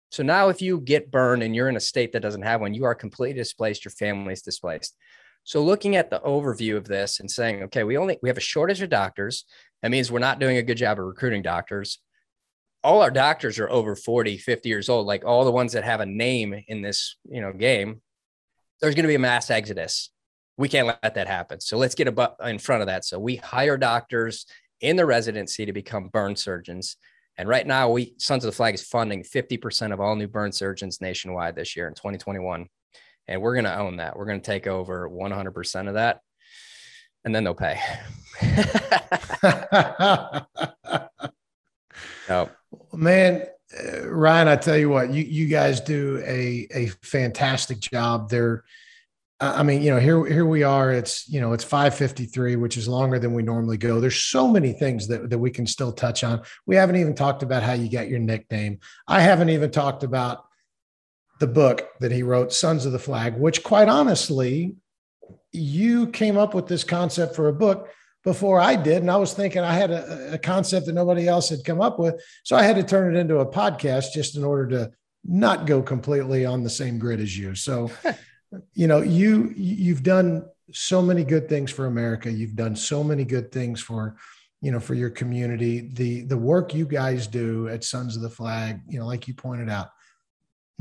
[0.10, 2.74] So now, if you get burned and you're in a state that doesn't have one,
[2.74, 3.86] you are completely displaced.
[3.86, 4.98] Your family is displaced.
[5.44, 8.42] So looking at the overview of this and saying, okay, we only we have a
[8.42, 9.46] shortage of doctors.
[9.82, 12.00] That means we're not doing a good job of recruiting doctors.
[12.84, 16.00] All our doctors are over 40, 50 years old, like all the ones that have
[16.00, 18.02] a name in this, you know, game.
[18.82, 20.10] There's going to be a mass exodus.
[20.58, 21.60] We can't let that happen.
[21.60, 23.06] So let's get in front of that.
[23.06, 24.46] So we hire doctors
[24.80, 26.98] in the residency to become burn surgeons.
[27.38, 30.52] And right now, we Sons of the Flag is funding 50% of all new burn
[30.52, 32.68] surgeons nationwide this year in 2021
[33.28, 34.18] and we're going to own that.
[34.18, 36.22] We're going to take over 100% of that
[37.24, 37.80] and then they'll pay.
[42.30, 42.50] no.
[42.94, 43.46] Man,
[44.04, 48.30] Ryan, I tell you what, you you guys do a a fantastic job.
[48.30, 48.64] There,
[49.40, 50.92] I mean, you know, here here we are.
[50.92, 54.00] It's you know, it's five fifty three, which is longer than we normally go.
[54.00, 56.42] There's so many things that that we can still touch on.
[56.66, 58.80] We haven't even talked about how you got your nickname.
[59.08, 60.46] I haven't even talked about
[61.42, 64.76] the book that he wrote, Sons of the Flag, which quite honestly,
[65.52, 67.90] you came up with this concept for a book
[68.24, 69.02] before I did.
[69.02, 71.98] And I was thinking I had a, a, concept that nobody else had come up
[71.98, 72.22] with.
[72.44, 74.92] So I had to turn it into a podcast just in order to
[75.26, 77.56] not go completely on the same grid as you.
[77.56, 77.90] So,
[78.74, 82.32] you know, you you've done so many good things for America.
[82.32, 84.16] You've done so many good things for,
[84.62, 85.90] you know, for your community.
[85.92, 89.34] The the work you guys do at Sons of the Flag, you know, like you
[89.34, 89.90] pointed out,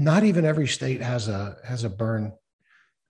[0.01, 2.33] not even every state has a has a burn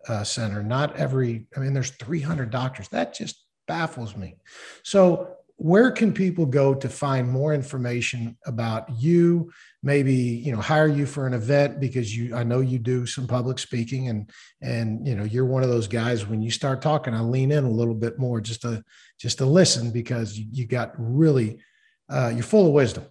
[0.08, 0.62] uh, center.
[0.62, 1.46] Not every.
[1.56, 2.88] I mean, there's 300 doctors.
[2.88, 4.36] That just baffles me.
[4.82, 9.52] So, where can people go to find more information about you?
[9.82, 12.34] Maybe you know hire you for an event because you.
[12.34, 14.28] I know you do some public speaking, and
[14.60, 16.26] and you know you're one of those guys.
[16.26, 18.82] When you start talking, I lean in a little bit more just to
[19.18, 21.60] just to listen because you, you got really
[22.08, 23.04] uh, you're full of wisdom.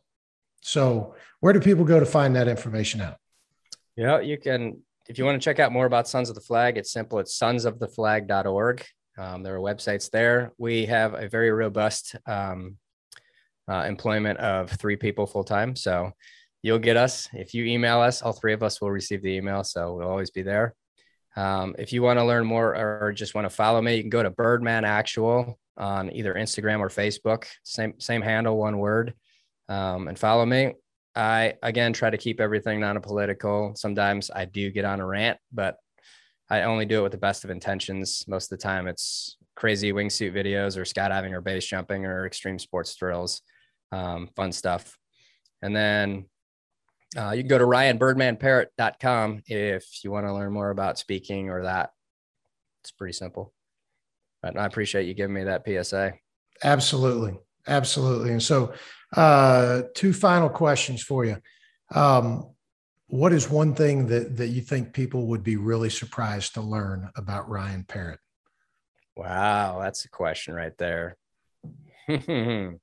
[0.61, 3.17] So, where do people go to find that information out?
[3.99, 4.81] Yeah, you can.
[5.09, 7.19] If you want to check out more about Sons of the Flag, it's simple.
[7.19, 8.85] It's sonsoftheflag.org.
[9.17, 10.53] Um, there are websites there.
[10.57, 12.77] We have a very robust um,
[13.69, 15.75] uh, employment of three people full time.
[15.75, 16.13] So
[16.61, 17.27] you'll get us.
[17.33, 19.65] If you email us, all three of us will receive the email.
[19.65, 20.75] So we'll always be there.
[21.35, 24.09] Um, if you want to learn more or just want to follow me, you can
[24.09, 27.47] go to Birdman Actual on either Instagram or Facebook.
[27.63, 29.13] Same same handle, one word,
[29.67, 30.75] um, and follow me.
[31.15, 33.73] I again try to keep everything non-political.
[33.75, 35.77] Sometimes I do get on a rant, but
[36.49, 38.23] I only do it with the best of intentions.
[38.27, 42.57] Most of the time, it's crazy wingsuit videos or skydiving or base jumping or extreme
[42.57, 43.41] sports thrills,
[43.91, 44.97] um, fun stuff.
[45.61, 46.25] And then
[47.17, 51.63] Uh, you can go to ryanbirdmanparrot.com if you want to learn more about speaking or
[51.63, 51.89] that.
[52.83, 53.51] It's pretty simple.
[54.43, 56.13] But I appreciate you giving me that PSA.
[56.63, 57.39] Absolutely.
[57.67, 58.31] Absolutely.
[58.31, 58.73] And so,
[59.15, 61.37] uh, two final questions for you.
[61.93, 62.49] Um,
[63.07, 67.09] what is one thing that, that you think people would be really surprised to learn
[67.15, 68.19] about Ryan Parrott?
[69.15, 71.17] Wow, that's a question right there.
[72.07, 72.77] I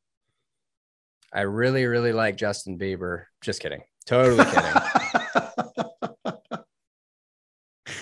[1.41, 3.25] really, really like Justin Bieber.
[3.41, 3.83] Just kidding.
[4.05, 5.43] Totally kidding.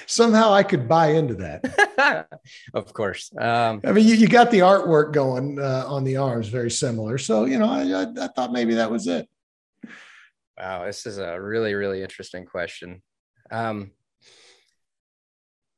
[0.06, 2.28] Somehow I could buy into that.
[2.74, 3.30] of course.
[3.38, 7.18] Um, I mean, you, you got the artwork going uh, on the arms, very similar.
[7.18, 9.28] So, you know, I, I, I thought maybe that was it.
[10.58, 13.02] Wow, this is a really, really interesting question.
[13.50, 13.92] Um,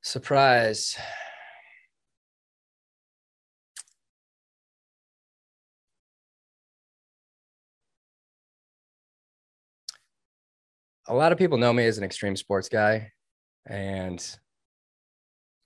[0.02, 0.96] surprise.
[11.08, 13.12] a lot of people know me as an extreme sports guy,
[13.66, 14.38] and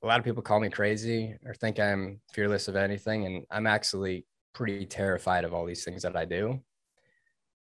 [0.02, 3.26] a lot of people call me crazy or think I'm fearless of anything.
[3.26, 6.60] And I'm actually pretty terrified of all these things that I do.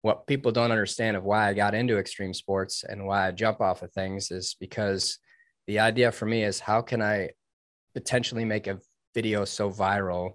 [0.02, 3.60] What people don't understand of why I got into extreme sports and why I jump
[3.60, 5.18] off of things is because
[5.66, 7.30] the idea for me is how can I
[7.94, 8.80] potentially make a
[9.14, 10.32] video so viral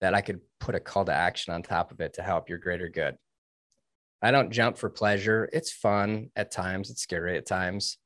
[0.00, 2.58] that I could put a call to action on top of it to help your
[2.58, 3.16] greater good.
[4.20, 5.48] I don't jump for pleasure.
[5.52, 7.98] It's fun at times, it's scary at times.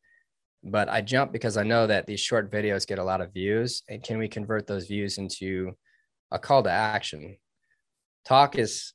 [0.69, 3.83] But I jump because I know that these short videos get a lot of views.
[3.89, 5.77] And can we convert those views into
[6.33, 7.37] a call to action?
[8.25, 8.93] Talk is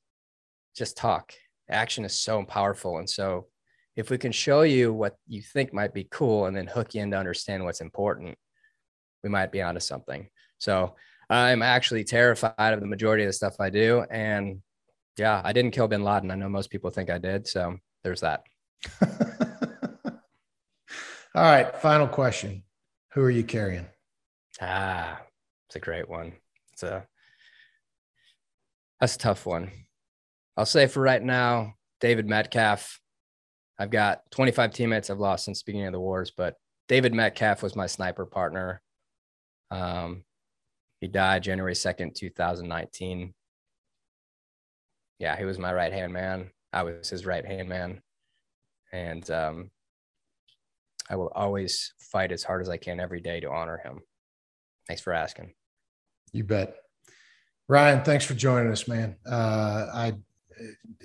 [0.76, 1.34] just talk.
[1.70, 2.98] Action is so powerful.
[2.98, 3.48] And so
[3.96, 7.02] if we can show you what you think might be cool and then hook you
[7.02, 8.38] in to understand what's important,
[9.24, 10.28] we might be onto something.
[10.58, 10.96] So
[11.30, 14.06] I'm actually terrified of the majority of the stuff I do.
[14.12, 14.62] And
[15.18, 16.32] yeah, I didn't kill bin Laden.
[16.32, 17.48] I know most people think I did.
[17.48, 18.44] So there's that.
[21.34, 21.76] All right.
[21.78, 22.64] Final question
[23.14, 23.88] Who are you carrying?
[24.60, 25.22] Ah,
[25.68, 26.34] it's a great one.
[26.74, 27.06] It's a,
[29.00, 29.72] that's a tough one.
[30.58, 33.00] I'll say for right now, David Metcalf.
[33.80, 36.56] I've got 25 teammates I've lost since beginning of the wars, but
[36.88, 38.82] David Metcalf was my sniper partner.
[39.72, 40.24] Um,
[41.00, 43.34] he died January 2nd, 2019
[45.22, 46.50] yeah, he was my right hand man.
[46.74, 48.02] I was his right hand man.
[48.92, 49.70] And um,
[51.10, 54.02] I will always fight as hard as I can every day to honor him.
[54.88, 55.54] Thanks for asking.
[56.32, 56.76] You bet.
[57.68, 59.16] Ryan, thanks for joining us, man.
[59.26, 60.14] Uh, I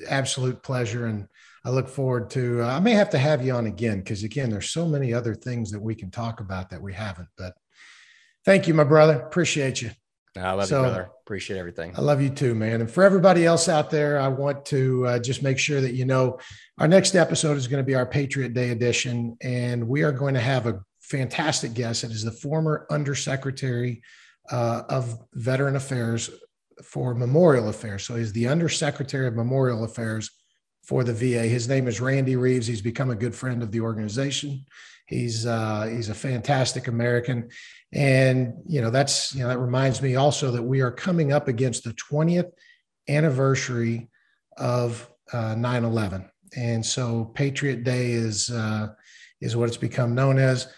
[0.09, 1.29] absolute pleasure, and
[1.65, 2.63] I look forward to.
[2.63, 5.35] Uh, I may have to have you on again because again, there's so many other
[5.35, 7.29] things that we can talk about that we haven't.
[7.37, 7.55] But
[8.45, 9.15] thank you, my brother.
[9.15, 9.91] Appreciate you.
[10.39, 11.11] I love so, you, brother.
[11.25, 11.95] Appreciate everything.
[11.97, 12.81] I love you too, man.
[12.81, 16.05] And for everybody else out there, I want to uh, just make sure that you
[16.05, 16.39] know
[16.79, 20.35] our next episode is going to be our Patriot Day edition, and we are going
[20.35, 22.05] to have a fantastic guest.
[22.05, 24.03] It is the former Undersecretary
[24.51, 26.31] uh, of Veteran Affairs
[26.83, 28.05] for Memorial Affairs.
[28.05, 30.31] So he's the Undersecretary of Memorial Affairs
[30.85, 31.43] for the VA.
[31.49, 32.67] His name is Randy Reeves.
[32.67, 34.65] He's become a good friend of the organization.
[35.07, 37.49] He's uh, he's a fantastic American,
[37.97, 41.49] and you know that's you know that reminds me also that we are coming up
[41.49, 42.51] against the 20th
[43.09, 44.09] anniversary
[44.59, 48.89] of uh, 9/11, and so Patriot Day is uh,
[49.41, 50.69] is what it's become known as.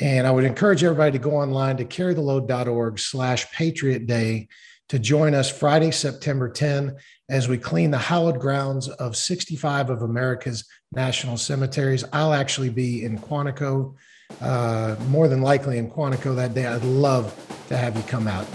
[0.00, 4.48] And I would encourage everybody to go online to carrytheload.org slash Patriot Day
[4.88, 6.96] to join us Friday, September 10,
[7.28, 12.04] as we clean the hallowed grounds of 65 of America's national cemeteries.
[12.12, 13.96] I'll actually be in Quantico,
[14.40, 16.66] uh, more than likely in Quantico that day.
[16.66, 17.34] I'd love
[17.68, 18.46] to have you come out.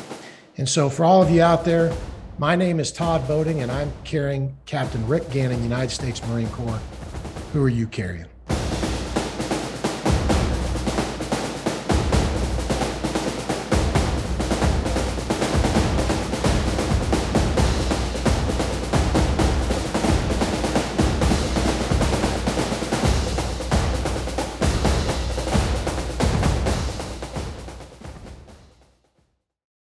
[0.57, 1.95] And so, for all of you out there,
[2.37, 6.79] my name is Todd Boeding, and I'm carrying Captain Rick Gannon, United States Marine Corps.
[7.53, 8.25] Who are you carrying?